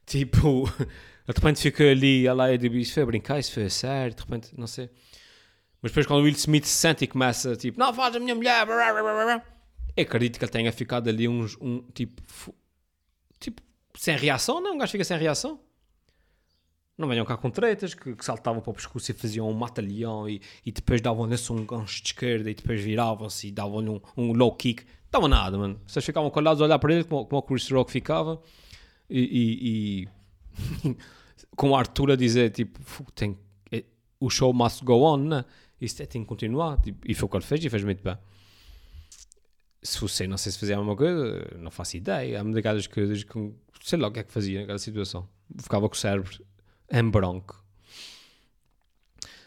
Tipo, 0.04 0.68
de 1.26 1.32
repente 1.34 1.60
ficou 1.60 1.86
ali, 1.86 2.28
lá 2.28 2.52
e 2.52 2.58
disse, 2.58 2.80
isso 2.80 2.94
foi 2.94 3.02
a 3.04 3.06
brincar, 3.06 3.38
isso 3.38 3.52
foi 3.52 3.64
a 3.64 3.70
sério, 3.70 4.14
de 4.14 4.22
repente, 4.22 4.50
não 4.58 4.66
sei. 4.66 4.90
Mas 5.86 5.92
depois 5.92 6.06
quando 6.06 6.18
o 6.18 6.22
Will 6.24 6.34
Smith 6.34 6.64
se 6.64 6.76
sente 6.76 7.04
e 7.04 7.06
começa 7.06 7.54
tipo, 7.54 7.78
não 7.78 7.94
faz 7.94 8.16
a 8.16 8.18
minha 8.18 8.34
mulher, 8.34 8.66
eu 9.96 10.02
acredito 10.02 10.36
que 10.36 10.44
ele 10.44 10.50
tenha 10.50 10.72
ficado 10.72 11.08
ali 11.08 11.28
uns, 11.28 11.56
um 11.60 11.80
tipo, 11.94 12.20
tipo, 13.38 13.62
sem 13.94 14.16
reação, 14.16 14.60
não, 14.60 14.74
o 14.74 14.78
gajo 14.78 14.90
fica 14.90 15.04
sem 15.04 15.16
reação. 15.16 15.60
Não 16.98 17.06
venham 17.06 17.24
cá 17.24 17.36
com 17.36 17.48
tretas 17.50 17.94
que, 17.94 18.16
que 18.16 18.24
saltavam 18.24 18.60
para 18.60 18.72
o 18.72 18.74
pescoço 18.74 19.12
e 19.12 19.14
faziam 19.14 19.48
um 19.48 19.52
matalhão 19.52 20.28
e, 20.28 20.42
e 20.64 20.72
depois 20.72 21.00
davam-lhe 21.00 21.36
um 21.50 21.64
gancho 21.64 22.02
de 22.02 22.08
esquerda 22.08 22.50
e 22.50 22.54
depois 22.54 22.80
viravam-se 22.80 23.46
e 23.46 23.52
davam-lhe 23.52 23.88
um, 23.88 24.00
um, 24.16 24.32
low 24.32 24.52
kick. 24.56 24.84
Dava 25.08 25.28
nada, 25.28 25.56
mano. 25.56 25.80
Vocês 25.86 26.04
ficavam 26.04 26.30
colados 26.30 26.60
a 26.60 26.64
olhar 26.64 26.80
para 26.80 26.94
ele 26.94 27.04
como, 27.04 27.26
como 27.26 27.38
o 27.38 27.42
Chris 27.42 27.70
Rock 27.70 27.92
ficava 27.92 28.42
e, 29.08 30.08
e, 30.80 30.88
e 30.88 30.96
com 31.54 31.70
o 31.70 31.76
Arthur 31.76 32.10
a 32.10 32.16
dizer 32.16 32.50
tipo, 32.50 32.80
tem, 33.12 33.38
é, 33.70 33.84
o 34.18 34.28
show 34.28 34.52
must 34.52 34.84
go 34.84 35.04
on, 35.04 35.18
né? 35.18 35.44
Isso 35.80 35.96
tem 36.06 36.22
que 36.22 36.28
continuar. 36.28 36.80
Tipo, 36.80 37.10
e 37.10 37.14
foi 37.14 37.26
o 37.26 37.28
que 37.28 37.36
ele 37.36 37.44
fez 37.44 37.64
e 37.64 37.70
fez 37.70 37.84
muito 37.84 38.02
bem. 38.02 38.16
Se 39.82 39.98
fosse, 39.98 40.26
não 40.26 40.36
sei 40.36 40.52
se 40.52 40.58
fazia 40.58 40.76
a 40.76 40.78
mesma 40.78 40.96
coisa, 40.96 41.58
não 41.58 41.70
faço 41.70 41.96
ideia. 41.96 42.40
Há 42.40 42.88
coisas 42.88 43.22
que 43.24 43.52
sei 43.82 43.98
lá 43.98 44.08
o 44.08 44.10
que 44.10 44.20
é 44.20 44.24
que 44.24 44.32
fazia 44.32 44.60
naquela 44.60 44.78
situação. 44.78 45.28
Ficava 45.62 45.88
com 45.88 45.94
o 45.94 45.98
cérebro 45.98 46.44
em 46.90 47.08
branco. 47.08 47.64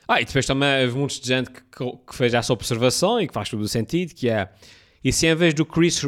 Ah, 0.07 0.21
e 0.21 0.25
depois 0.25 0.45
também 0.45 0.85
houve 0.85 0.97
muitos 0.97 1.19
de 1.19 1.27
gente 1.27 1.51
que, 1.51 1.61
que, 2.07 2.15
fez 2.15 2.33
essa 2.33 2.51
observação 2.51 3.21
e 3.21 3.27
que 3.27 3.33
faz 3.33 3.49
todo 3.49 3.61
o 3.61 3.67
sentido, 3.67 4.15
que 4.15 4.29
é 4.29 4.49
e 5.03 5.13
se 5.13 5.27
em 5.27 5.35
vez, 5.35 5.53
do 5.53 5.65
Chris, 5.65 6.03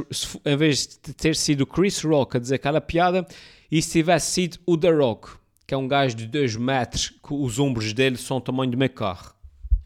em 0.46 0.58
vez 0.58 1.00
de 1.02 1.14
ter 1.14 1.36
sido 1.36 1.62
o 1.62 1.68
Chris 1.68 2.02
Rock 2.02 2.38
a 2.38 2.40
dizer 2.40 2.56
aquela 2.56 2.82
piada, 2.82 3.26
e 3.72 3.82
se 3.82 3.92
tivesse 3.92 4.32
sido 4.32 4.60
o 4.66 4.78
The 4.78 4.92
Rock, 4.92 5.30
que 5.66 5.74
é 5.74 5.78
um 5.78 5.88
gajo 5.88 6.16
de 6.16 6.28
2 6.28 6.58
metros, 6.58 7.10
que 7.10 7.34
os 7.34 7.58
ombros 7.58 7.94
dele 7.94 8.18
são 8.18 8.38
o 8.38 8.42
tamanho 8.42 8.72
do 8.72 8.78
meu 8.78 8.90
carro. 8.90 9.34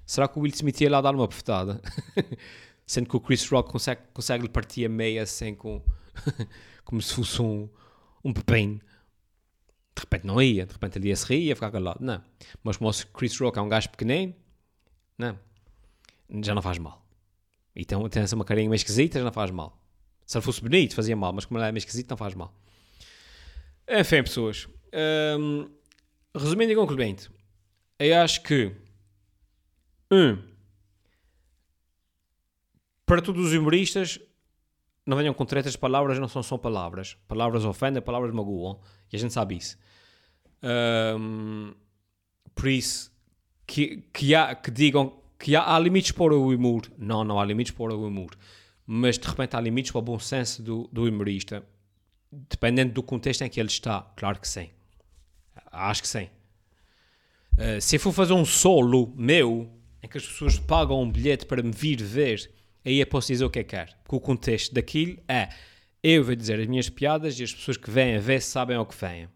Será 0.06 0.28
que 0.28 0.38
o 0.38 0.41
Will 0.41 0.54
Smith 0.54 0.82
ia 0.82 0.89
lá 0.89 1.02
dar 1.02 1.15
uma 1.15 1.26
bofetada? 1.26 1.82
Sendo 2.86 3.10
que 3.10 3.15
o 3.15 3.20
Chris 3.20 3.48
Rock 3.50 3.72
consegue, 3.72 4.02
consegue 4.13 4.44
lhe 4.44 4.50
partir 4.50 4.86
a 4.86 4.89
meia 4.89 5.24
assim 5.24 5.56
com, 5.56 5.82
como 6.86 7.02
se 7.02 7.13
fosse 7.13 7.41
um, 7.41 7.68
um 8.24 8.32
pepino. 8.32 8.80
De 9.96 10.02
repente 10.02 10.28
não 10.28 10.41
ia, 10.41 10.65
de 10.65 10.74
repente 10.74 11.00
ele 11.00 11.08
ia 11.08 11.15
se 11.15 11.26
rir, 11.26 11.46
ia 11.46 11.56
ficar 11.56 11.72
calado. 11.72 12.00
Não. 12.04 12.22
Mas 12.63 12.78
como 12.78 12.89
o 12.89 12.94
Chris 13.13 13.38
Rock 13.39 13.58
é 13.58 13.62
um 13.62 13.70
gajo 13.70 13.89
pequenino, 13.89 14.36
não. 15.18 15.39
Já 16.44 16.54
não 16.54 16.62
faz 16.62 16.78
mal. 16.78 17.04
E 17.76 17.84
tem, 17.84 18.10
tem 18.10 18.24
essa 18.24 18.36
uma 18.36 18.46
carinha 18.46 18.70
meio 18.70 18.78
esquisita, 18.78 19.20
já 19.20 19.26
não 19.26 19.32
faz 19.32 19.52
mal. 19.52 19.78
Se 20.26 20.38
ele 20.38 20.46
fosse 20.46 20.62
bonito, 20.62 20.96
fazia 20.96 21.15
mal, 21.15 21.34
mas 21.34 21.46
como 21.46 21.60
ele 21.60 21.68
é 21.68 21.72
meio 21.72 21.80
esquisito, 21.80 22.10
não 22.10 22.18
faz 22.18 22.34
mal. 22.34 22.54
Enfim, 23.88 24.24
pessoas. 24.24 24.68
Hum, 25.39 25.70
resumindo 26.36 26.72
e 26.72 26.76
concluindo, 26.76 27.24
eu 28.00 28.18
acho 28.18 28.41
que. 28.41 28.72
Um, 30.12 30.38
para 33.06 33.22
todos 33.22 33.48
os 33.48 33.54
humoristas, 33.54 34.20
não 35.06 35.18
venham 35.18 35.34
com 35.34 35.46
tretas, 35.46 35.76
palavras 35.76 36.18
não 36.18 36.28
são 36.28 36.41
só 36.41 36.58
palavras. 36.58 37.15
Palavras 37.28 37.63
ofendem, 37.63 38.02
palavras 38.02 38.34
magoam. 38.34 38.80
E 39.12 39.15
a 39.15 39.20
gente 39.20 39.34
sabe 39.34 39.58
isso. 39.58 39.78
Um, 40.63 41.74
por 42.56 42.68
isso, 42.68 43.12
que, 43.68 44.04
que, 44.12 44.34
há, 44.34 44.56
que 44.56 44.72
digam 44.72 45.22
que 45.38 45.56
há, 45.56 45.76
há, 45.76 45.80
limites 45.80 46.12
para 46.12 46.34
o 46.34 46.50
humor. 46.50 46.91
Não, 46.98 47.24
não 47.24 47.39
há 47.39 47.46
limites 47.46 47.72
para 47.72 47.94
o 47.94 48.08
humor. 48.08 48.32
Mas 48.86 49.18
de 49.20 49.28
repente 49.28 49.56
há 49.56 49.62
limites 49.62 49.91
para 49.91 50.00
o 50.00 50.02
bom 50.02 50.18
senso 50.18 50.63
do, 50.63 50.89
do 50.91 51.04
humorista. 51.04 51.63
Dependendo 52.32 52.94
do 52.94 53.04
contexto 53.04 53.44
em 53.44 53.50
que 53.50 53.60
ele 53.60 53.70
está. 53.70 54.02
Claro 54.15 54.39
que 54.39 54.48
sim. 54.48 54.70
Acho 55.72 56.02
que 56.02 56.08
sim. 56.08 56.30
Uh, 57.54 57.80
se 57.80 58.00
for 58.00 58.12
fazer 58.12 58.34
um 58.34 58.44
solo 58.44 59.13
meu, 59.15 59.72
em 60.06 60.08
que 60.08 60.18
as 60.18 60.26
pessoas 60.26 60.60
pagam 60.60 61.02
um 61.02 61.12
bilhete 61.12 61.48
para 61.48 61.63
me 61.63 61.72
vir 61.72 62.02
ver 62.02 62.52
aí 62.86 63.00
eu 63.00 63.08
posso 63.08 63.28
dizer 63.28 63.44
o 63.44 63.50
que 63.50 63.60
é 63.60 63.63
que 63.63 63.72
quer. 63.72 63.98
Porque 64.04 64.15
o 64.15 64.20
contexto 64.20 64.74
daquilo 64.74 65.18
é 65.28 65.50
eu 66.04 66.24
vou 66.24 66.36
dizer 66.36 66.60
as 66.60 66.68
minhas 66.68 66.88
piadas 66.88 67.39
e 67.39 67.44
as 67.44 67.52
pessoas 67.52 67.78
que 67.78 67.89
vêm 67.89 68.15
a 68.15 68.20
ver 68.20 68.39
sabem 68.39 68.78
o 68.78 68.86
que 68.86 68.96
vêm. 68.96 69.28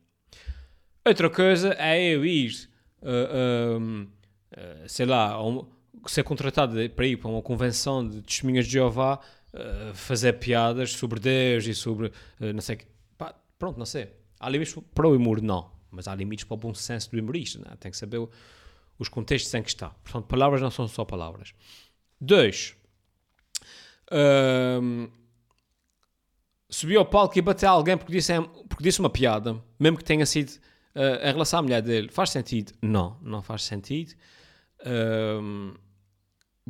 Outra 1.04 1.28
coisa 1.28 1.74
é 1.80 2.14
eu 2.14 2.24
ir, 2.24 2.70
uh, 3.02 3.82
uh, 3.82 4.88
sei 4.88 5.08
lá, 5.08 5.44
um, 5.44 5.66
ser 6.06 6.24
contratado 6.24 6.78
para 6.92 7.08
ir 7.08 7.18
para 7.18 7.30
uma 7.30 7.42
convenção 7.42 8.08
de 8.08 8.22
testemunhas 8.22 8.68
de 8.68 8.74
Jeová, 8.74 9.20
uh, 9.52 9.96
fazer 9.96 10.34
piadas 10.34 10.92
sobre 10.92 11.20
Deus 11.20 11.66
e 11.66 11.74
sobre, 11.74 12.12
não 12.40 12.62
sei, 12.62 12.82
pá, 13.18 13.34
pronto, 13.58 13.80
não 13.80 13.86
sei. 13.88 14.12
Há 14.40 14.48
limites 14.48 14.76
para 14.94 15.08
o 15.08 15.16
humor, 15.16 15.42
não. 15.42 15.72
Mas 15.90 16.08
há 16.08 16.14
limites 16.14 16.46
para 16.46 16.54
o 16.54 16.58
bom 16.58 16.74
senso 16.76 17.10
do 17.10 17.20
humorista? 17.20 17.60
É? 17.72 17.76
tem 17.78 17.90
que 17.90 17.98
saber 17.98 18.20
o, 18.20 18.30
os 19.00 19.08
contextos 19.10 19.54
em 19.54 19.64
que 19.64 19.70
está. 19.70 19.90
Portanto, 19.90 20.26
palavras 20.28 20.62
não 20.62 20.70
são 20.70 20.88
só 20.88 21.06
palavras. 21.06 21.54
Dois, 22.20 22.76
um, 24.12 25.10
subiu 26.70 27.00
ao 27.00 27.06
palco 27.06 27.38
e 27.38 27.42
bateu 27.42 27.70
alguém 27.70 27.98
porque 27.98 28.12
disse, 28.12 28.34
porque 28.68 28.84
disse 28.84 29.00
uma 29.00 29.10
piada, 29.10 29.64
mesmo 29.80 29.98
que 29.98 30.04
tenha 30.04 30.26
sido 30.26 30.50
uh, 30.96 31.24
em 31.24 31.32
relação 31.32 31.60
à 31.60 31.62
mulher 31.62 31.82
dele. 31.82 32.10
Faz 32.12 32.32
sentido? 32.32 32.74
Não, 32.82 33.18
não 33.22 33.42
faz 33.42 33.64
sentido. 33.64 34.14
Um, 34.86 35.74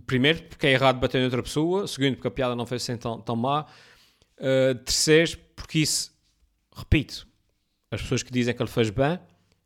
primeiro, 0.05 0.43
porque 0.43 0.67
é 0.67 0.71
errado 0.71 0.99
bater 0.99 1.19
em 1.19 1.25
outra 1.25 1.41
pessoa. 1.41 1.87
Segundo, 1.87 2.15
porque 2.15 2.27
a 2.27 2.31
piada 2.31 2.55
não 2.55 2.65
foi 2.65 2.77
assim 2.77 2.95
tão, 2.95 3.19
tão 3.19 3.35
má. 3.35 3.65
Uh, 4.37 4.75
terceiro, 4.85 5.37
porque 5.55 5.79
isso, 5.79 6.15
repito, 6.73 7.27
as 7.91 8.01
pessoas 8.01 8.23
que 8.23 8.31
dizem 8.31 8.53
que 8.53 8.61
ele 8.61 8.69
fez 8.69 8.89
bem, 8.89 9.19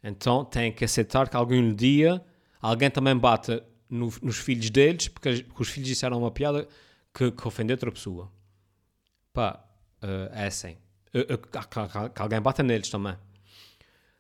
então 0.03 0.43
têm 0.45 0.71
que 0.71 0.83
aceitar 0.83 1.29
que 1.29 1.35
algum 1.35 1.73
dia 1.73 2.23
alguém 2.63 2.89
também 2.89 3.15
bata 3.15 3.63
no, 3.89 4.11
nos 4.21 4.37
filhos 4.37 4.69
deles, 4.69 5.09
porque, 5.09 5.43
porque 5.43 5.61
os 5.61 5.69
filhos 5.69 5.89
disseram 5.89 6.17
uma 6.17 6.31
piada 6.31 6.67
que, 7.13 7.29
que 7.29 7.47
ofender 7.47 7.75
outra 7.75 7.91
pessoa. 7.91 8.31
Pá, 9.33 9.63
uh, 10.01 10.33
é 10.33 10.47
assim. 10.47 10.77
Uh, 11.13 11.33
uh, 11.33 11.37
que, 11.37 12.21
alguém 12.21 12.41
bata 12.41 12.63
neles 12.63 12.89
também. 12.89 13.13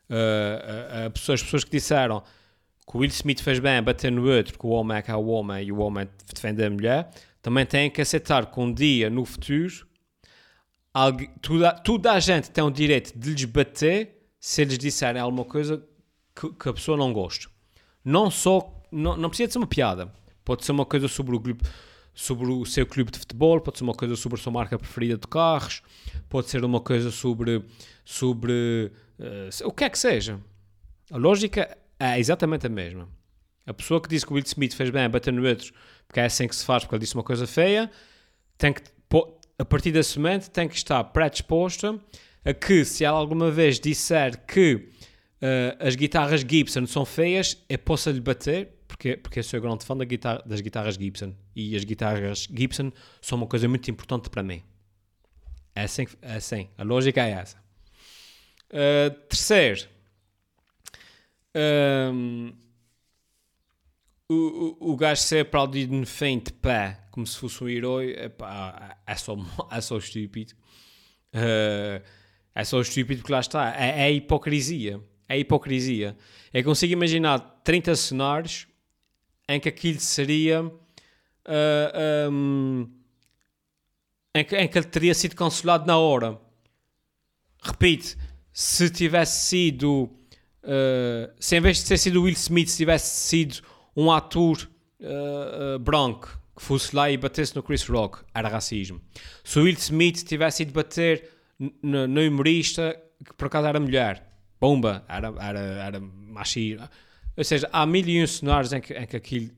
Uh, 0.09 1.09
pessoas, 1.11 1.39
as 1.39 1.43
pessoas 1.43 1.63
que 1.63 1.71
disseram 1.71 2.21
que 2.85 2.97
o 2.97 2.99
Will 2.99 3.09
Smith 3.09 3.41
fez 3.41 3.59
bem 3.59 3.81
bater 3.81 4.11
no 4.11 4.29
outro, 4.29 4.59
que 4.59 4.65
o 4.65 4.69
homem 4.69 4.97
é 4.97 5.01
que 5.01 5.09
é 5.09 5.15
o 5.15 5.25
homem 5.27 5.65
e 5.65 5.71
o 5.71 5.77
homem 5.77 6.07
defende 6.33 6.63
a 6.63 6.69
mulher, 6.69 7.09
também 7.41 7.65
têm 7.65 7.89
que 7.89 8.01
aceitar 8.01 8.45
que 8.51 8.59
um 8.59 8.71
dia 8.71 9.09
no 9.09 9.23
futuro 9.23 9.87
alguém, 10.93 11.29
toda, 11.41 11.71
toda 11.71 12.11
a 12.11 12.19
gente 12.19 12.51
tem 12.51 12.63
o 12.63 12.69
direito 12.69 13.17
de 13.17 13.31
lhes 13.31 13.45
bater 13.45 14.27
se 14.37 14.61
eles 14.61 14.77
disserem 14.77 15.21
alguma 15.21 15.45
coisa 15.45 15.81
que, 16.35 16.51
que 16.51 16.69
a 16.69 16.73
pessoa 16.73 16.97
não 16.97 17.13
gosta. 17.13 17.52
Não 18.03 18.29
só, 18.29 18.83
não, 18.91 19.15
não 19.15 19.29
precisa 19.29 19.47
de 19.47 19.53
ser 19.53 19.59
uma 19.59 19.67
piada, 19.67 20.11
pode 20.43 20.65
ser 20.65 20.71
uma 20.71 20.85
coisa 20.85 21.07
sobre 21.07 21.35
o 21.35 21.39
grupo 21.39 21.63
sobre 22.15 22.51
o 22.51 22.63
seu 22.63 22.85
clube 22.85 23.11
de 23.11 23.17
futebol, 23.17 23.59
pode 23.59 23.79
ser 23.79 23.83
uma 23.83 23.93
coisa 23.95 24.15
sobre 24.15 24.39
a 24.39 24.43
sua 24.43 24.51
marca 24.51 24.77
preferida 24.77 25.17
de 25.17 25.27
carros, 25.27 25.81
pode 26.29 26.47
ser 26.47 26.63
uma 26.63 26.79
coisa 26.79 27.09
sobre, 27.09 27.63
sobre 28.05 28.91
uh, 29.19 29.67
o 29.67 29.71
que 29.71 29.83
é 29.83 29.89
que 29.89 29.97
seja. 29.97 30.39
A 31.09 31.17
lógica 31.17 31.75
é 31.99 32.19
exatamente 32.19 32.67
a 32.67 32.69
mesma. 32.69 33.09
A 33.65 33.73
pessoa 33.73 33.99
que 33.99 34.07
disse 34.07 34.27
que 34.27 34.31
o 34.31 34.35
Will 34.35 34.43
Smith 34.45 34.75
fez 34.75 34.91
bem 34.91 35.05
a 35.05 35.09
bater 35.09 35.33
no 35.33 35.43
outro 35.43 35.73
porque 36.07 36.19
é 36.19 36.25
assim 36.25 36.47
que 36.47 36.55
se 36.55 36.63
faz, 36.63 36.83
porque 36.83 36.95
ele 36.95 37.01
disse 37.01 37.15
uma 37.15 37.23
coisa 37.23 37.47
feia, 37.47 37.89
tem 38.55 38.71
que, 38.71 38.83
a 39.57 39.65
partir 39.65 39.91
desse 39.91 40.19
momento, 40.19 40.49
tem 40.49 40.67
que 40.67 40.75
estar 40.75 41.03
predisposta 41.05 41.99
a 42.45 42.53
que, 42.53 42.85
se 42.85 43.03
ela 43.03 43.17
alguma 43.17 43.49
vez 43.49 43.79
disser 43.79 44.45
que 44.45 44.89
uh, 45.43 45.77
as 45.85 45.95
guitarras 45.95 46.41
Gibson 46.41 46.87
são 46.87 47.05
feias, 47.05 47.57
eu 47.67 47.77
possa 47.77 48.11
lhe 48.11 48.21
bater, 48.21 48.69
porque, 48.87 49.17
porque 49.17 49.43
sou 49.43 49.59
grande 49.59 49.85
fã 49.85 49.95
da 49.95 50.05
das 50.45 50.61
guitarras 50.61 50.95
Gibson 50.95 51.35
e 51.55 51.75
as 51.75 51.83
guitarras 51.83 52.47
Gibson 52.51 52.91
são 53.21 53.37
uma 53.37 53.47
coisa 53.47 53.67
muito 53.67 53.89
importante 53.91 54.29
para 54.29 54.41
mim. 54.41 54.63
É 55.75 55.83
assim, 55.83 56.07
é 56.21 56.35
assim. 56.35 56.69
a 56.77 56.83
lógica 56.83 57.21
é 57.21 57.31
essa. 57.31 57.57
Uh, 58.69 59.11
terceiro, 59.27 59.87
um, 61.55 62.53
o, 64.29 64.77
o, 64.79 64.93
o 64.93 64.97
gajo 64.97 65.21
ser 65.21 65.41
aplaudido 65.41 65.93
no 65.93 66.05
fim 66.05 66.39
de 66.39 66.51
pé 66.53 67.03
como 67.13 67.27
se 67.27 67.37
fosse 67.37 67.63
um 67.63 67.69
herói 67.69 68.15
epá, 68.17 68.97
é, 69.05 69.15
só, 69.15 69.37
é 69.71 69.81
só 69.81 69.97
estúpido. 69.97 70.53
Uh, 71.31 72.03
é 72.55 72.63
só 72.63 72.81
estúpido 72.81 73.21
porque 73.21 73.31
lá 73.31 73.39
está. 73.39 73.75
É, 73.79 74.07
é 74.07 74.11
hipocrisia. 74.11 74.99
É 75.33 75.39
hipocrisia. 75.39 76.15
Eu 76.53 76.63
consigo 76.63 76.93
imaginar 76.93 77.39
30 77.63 77.95
cenários 77.95 78.67
em 79.49 79.59
que 79.59 79.67
aquilo 79.67 79.99
seria. 79.99 80.63
Uh, 80.63 80.71
ah, 81.45 82.29
um, 82.31 82.87
em, 84.35 84.45
que, 84.45 84.55
em 84.55 84.67
que 84.67 84.77
ele 84.77 84.85
teria 84.85 85.13
sido 85.15 85.35
cancelado 85.35 85.87
na 85.87 85.97
hora. 85.97 86.39
Repito, 87.63 88.15
se 88.53 88.91
tivesse 88.91 89.47
sido. 89.47 90.03
Uh, 90.63 91.33
se 91.39 91.57
em 91.57 91.61
vez 91.61 91.79
de 91.79 91.85
ter 91.85 91.97
sido 91.97 92.21
Will 92.21 92.33
Smith, 92.33 92.67
se 92.67 92.77
tivesse 92.77 93.27
sido 93.27 93.61
um 93.95 94.11
ator 94.11 94.69
uh, 95.01 95.79
branco 95.79 96.39
que 96.55 96.61
fosse 96.61 96.95
lá 96.95 97.09
e 97.09 97.17
batesse 97.17 97.55
no 97.55 97.63
Chris 97.63 97.83
Rock, 97.87 98.19
era 98.35 98.47
racismo. 98.49 99.01
Se 99.43 99.57
o 99.57 99.63
Will 99.63 99.73
Smith 99.73 100.23
tivesse 100.23 100.61
ido 100.61 100.71
bater 100.71 101.27
no 101.81 102.21
humorista, 102.21 102.95
que 103.25 103.33
por 103.33 103.47
acaso 103.47 103.67
era 103.67 103.79
mulher, 103.79 104.32
bomba, 104.63 105.03
era, 105.09 105.33
era, 105.41 105.59
era 105.59 105.99
machismo. 105.99 106.87
Ou 107.35 107.43
seja, 107.43 107.69
há 107.73 107.85
mil 107.85 108.07
e 108.07 108.23
um 108.23 108.27
cenários 108.27 108.71
em 108.71 108.79
que, 108.79 108.93
em 108.93 109.05
que 109.05 109.17
aquilo, 109.17 109.51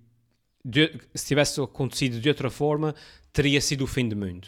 de, 0.63 0.99
se 1.13 1.27
tivesse 1.27 1.61
acontecido 1.61 2.19
de 2.19 2.27
outra 2.27 2.49
forma, 2.49 2.95
teria 3.31 3.61
sido 3.61 3.83
o 3.83 3.87
fim 3.87 4.09
do 4.09 4.15
mundo. 4.15 4.47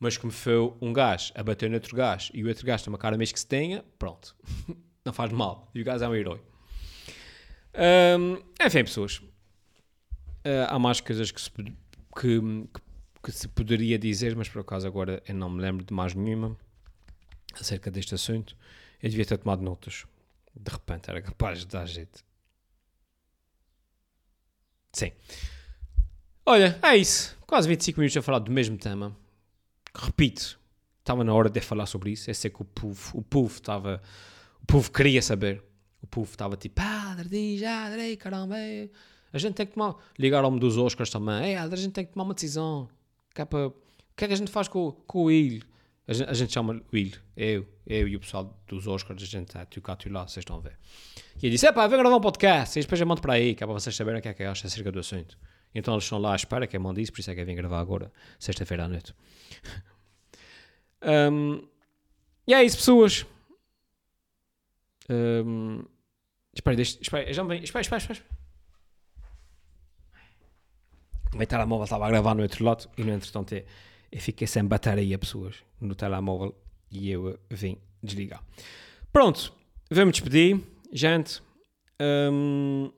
Mas 0.00 0.16
como 0.16 0.32
foi 0.32 0.56
um 0.80 0.92
gajo 0.92 1.32
a 1.36 1.42
bater 1.42 1.70
no 1.70 1.76
outro 1.76 1.94
gajo 1.94 2.32
e 2.34 2.42
o 2.42 2.48
outro 2.48 2.66
gajo 2.66 2.82
tem 2.82 2.92
uma 2.92 2.98
cara 2.98 3.16
mesmo 3.16 3.34
que 3.34 3.40
se 3.40 3.46
tenha, 3.46 3.84
pronto, 3.96 4.34
não 5.06 5.12
faz 5.12 5.30
mal. 5.30 5.70
E 5.72 5.80
o 5.80 5.84
gajo 5.84 6.02
é 6.02 6.08
um 6.08 6.14
herói. 6.16 6.42
Um, 8.18 8.42
enfim, 8.66 8.82
pessoas, 8.82 9.18
uh, 9.18 10.66
há 10.68 10.78
mais 10.80 11.00
coisas 11.00 11.30
que 11.30 11.40
se, 11.40 11.50
que, 11.50 12.40
que, 12.40 12.80
que 13.22 13.30
se 13.30 13.46
poderia 13.46 13.96
dizer, 13.96 14.34
mas 14.34 14.48
por 14.48 14.62
acaso 14.62 14.84
agora 14.84 15.22
eu 15.28 15.34
não 15.34 15.48
me 15.48 15.62
lembro 15.62 15.84
de 15.84 15.94
mais 15.94 16.12
nenhuma 16.12 16.56
acerca 17.54 17.88
deste 17.88 18.16
assunto. 18.16 18.56
Eu 19.06 19.10
devia 19.10 19.24
ter 19.24 19.38
tomado 19.38 19.62
notas. 19.62 20.04
De 20.52 20.68
repente 20.68 21.08
era 21.08 21.22
capaz 21.22 21.60
de 21.60 21.66
dar 21.68 21.86
jeito. 21.86 22.24
Sim. 24.92 25.12
Olha, 26.44 26.76
é 26.82 26.96
isso. 26.96 27.38
Quase 27.46 27.68
25 27.68 28.00
minutos 28.00 28.16
a 28.16 28.22
falar 28.22 28.40
do 28.40 28.50
mesmo 28.50 28.76
tema. 28.76 29.16
Repito, 29.94 30.58
estava 30.98 31.22
na 31.22 31.32
hora 31.32 31.48
de 31.48 31.60
falar 31.60 31.86
sobre 31.86 32.10
isso. 32.10 32.28
Eu 32.28 32.34
sei 32.34 32.50
que 32.50 32.60
o 32.60 32.64
povo, 32.64 33.16
o 33.16 33.22
povo 33.22 33.54
estava. 33.54 34.02
O 34.60 34.66
povo 34.66 34.90
queria 34.90 35.22
saber. 35.22 35.62
O 36.02 36.06
povo 36.08 36.28
estava 36.28 36.56
tipo, 36.56 36.74
Padre, 36.74 37.28
diz, 37.28 37.62
Adrei, 37.62 38.16
caramba, 38.16 38.56
a 39.32 39.38
gente 39.38 39.54
tem 39.54 39.66
que 39.66 39.74
tomar. 39.74 39.94
Ligaram-me 40.18 40.58
dos 40.58 40.76
Oscars 40.76 41.10
também. 41.10 41.54
É, 41.54 41.58
a 41.58 41.76
gente 41.76 41.92
tem 41.92 42.04
que 42.04 42.12
tomar 42.12 42.24
uma 42.24 42.34
decisão. 42.34 42.88
Que 43.32 43.42
é 43.42 43.44
para... 43.44 43.68
O 43.68 43.74
que 44.16 44.24
é 44.24 44.26
que 44.26 44.34
a 44.34 44.36
gente 44.36 44.50
faz 44.50 44.66
com, 44.66 44.90
com 45.06 45.20
o 45.20 45.24
Will? 45.26 45.62
A 46.08 46.12
gente, 46.12 46.30
a 46.30 46.34
gente 46.34 46.52
chama 46.52 46.80
Will, 46.92 47.12
eu, 47.36 47.66
eu 47.84 48.06
e 48.06 48.14
o 48.14 48.20
pessoal 48.20 48.56
dos 48.68 48.86
Oscars, 48.86 49.20
a 49.20 49.26
gente 49.26 49.48
está 49.48 49.66
cá, 49.66 49.98
lá, 50.08 50.22
vocês 50.22 50.42
estão 50.42 50.56
a 50.56 50.60
ver. 50.60 50.78
E 51.42 51.46
ele 51.46 51.50
disse: 51.50 51.66
é 51.66 51.72
pá, 51.72 51.86
vem 51.88 51.98
gravar 51.98 52.16
um 52.16 52.20
podcast, 52.20 52.78
e 52.78 52.82
depois 52.82 53.00
eu 53.00 53.06
mando 53.06 53.20
para 53.20 53.32
aí, 53.32 53.54
que 53.54 53.64
é 53.64 53.66
para 53.66 53.74
vocês 53.74 53.94
saberem 53.94 54.20
o 54.20 54.22
que 54.22 54.28
é 54.28 54.34
que 54.34 54.42
eu 54.44 54.50
acho 54.50 54.66
acerca 54.66 54.92
do 54.92 55.00
assunto. 55.00 55.36
Então 55.74 55.94
eles 55.94 56.04
estão 56.04 56.18
lá 56.18 56.32
à 56.32 56.36
espera 56.36 56.66
que 56.66 56.76
eu 56.76 56.80
mande 56.80 57.02
isso, 57.02 57.12
por 57.12 57.20
isso 57.20 57.30
é 57.30 57.34
que 57.34 57.40
eu 57.40 57.46
vim 57.46 57.56
gravar 57.56 57.80
agora, 57.80 58.12
sexta-feira 58.38 58.84
à 58.84 58.88
noite. 58.88 59.14
um, 61.32 61.66
e 62.46 62.54
é 62.54 62.62
isso, 62.62 62.76
pessoas. 62.76 63.26
Um, 65.10 65.84
espera, 66.54 66.76
deixa, 66.76 66.98
espera, 67.00 67.32
já 67.32 67.42
me 67.42 67.48
vem, 67.48 67.64
espera, 67.64 67.82
espera, 67.82 68.00
espera. 68.00 68.20
O 71.34 71.36
meu 71.36 71.46
telemóvel 71.46 71.84
estava 71.84 72.06
a 72.06 72.08
gravar 72.08 72.34
no 72.34 72.42
outro 72.42 72.64
lado 72.64 72.88
e 72.96 73.02
no 73.02 73.12
entretanto 73.12 73.52
eu, 73.54 73.66
eu 74.16 74.20
fiquei 74.22 74.46
sem 74.46 74.64
bateria, 74.64 75.18
pessoas, 75.18 75.56
no 75.78 75.94
telemóvel 75.94 76.58
e 76.90 77.10
eu 77.10 77.38
vim 77.50 77.76
desligar. 78.02 78.42
Pronto, 79.12 79.52
vamos 79.90 80.12
despedir, 80.12 80.58
gente. 80.90 81.42
Um, 82.00 82.90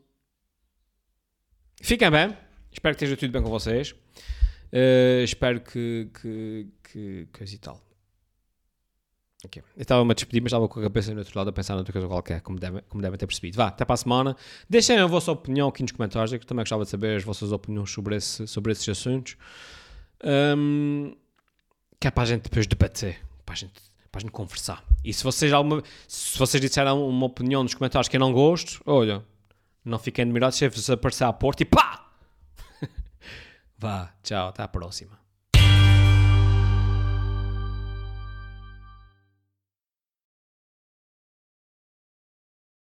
fiquem 1.82 2.08
bem, 2.08 2.36
espero 2.70 2.96
que 2.96 3.02
esteja 3.02 3.16
tudo 3.16 3.32
bem 3.32 3.42
com 3.42 3.50
vocês. 3.50 3.96
Uh, 4.72 5.24
espero 5.24 5.60
que, 5.60 6.08
que, 6.22 6.68
que 6.84 7.28
coisa 7.36 7.52
e 7.52 7.58
tal. 7.58 7.82
Ok. 9.44 9.60
Eu 9.76 9.82
estava-me 9.82 10.12
a 10.12 10.14
despedir, 10.14 10.40
mas 10.40 10.50
estava 10.50 10.68
com 10.68 10.78
a 10.78 10.82
cabeça 10.84 11.12
no 11.12 11.18
outro 11.18 11.36
lado 11.36 11.48
a 11.48 11.52
pensar 11.52 11.74
noutra 11.74 11.92
coisa 11.92 12.06
qualquer, 12.06 12.42
como 12.42 12.60
devem, 12.60 12.80
como 12.88 13.02
devem 13.02 13.18
ter 13.18 13.26
percebido. 13.26 13.56
Vá, 13.56 13.66
até 13.66 13.84
para 13.84 13.94
a 13.94 13.96
semana. 13.96 14.36
Deixem 14.70 14.96
a 14.96 15.06
vossa 15.06 15.32
opinião 15.32 15.66
aqui 15.66 15.82
nos 15.82 15.90
comentários, 15.90 16.32
eu 16.32 16.38
também 16.38 16.62
gostava 16.62 16.84
de 16.84 16.90
saber 16.90 17.16
as 17.16 17.24
vossas 17.24 17.50
opiniões 17.50 17.90
sobre, 17.90 18.14
esse, 18.14 18.46
sobre 18.46 18.70
esses 18.70 18.88
assuntos. 18.88 19.36
Um, 20.24 21.14
que 22.00 22.08
é 22.08 22.10
para 22.10 22.22
a 22.22 22.26
gente 22.26 22.42
depois 22.42 22.66
debater, 22.66 23.20
para 23.44 23.54
a 23.54 23.56
gente, 23.56 23.80
para 24.10 24.18
a 24.18 24.20
gente 24.20 24.30
conversar. 24.32 24.84
E 25.04 25.12
se 25.12 25.22
vocês, 25.24 25.52
alguma, 25.52 25.82
se 26.06 26.38
vocês 26.38 26.60
disseram 26.60 27.08
uma 27.08 27.26
opinião 27.26 27.62
nos 27.62 27.74
comentários 27.74 28.08
que 28.08 28.16
eu 28.16 28.20
não 28.20 28.32
gosto, 28.32 28.80
olha, 28.86 29.24
não 29.84 29.98
fiquem 29.98 30.22
admirados 30.22 30.56
se 30.56 30.92
aparecer 30.92 31.24
à 31.24 31.32
porta 31.32 31.62
e 31.62 31.66
pá! 31.66 32.08
Vá, 33.78 34.12
tchau, 34.22 34.48
até 34.48 34.62
à 34.62 34.68
próxima. 34.68 35.17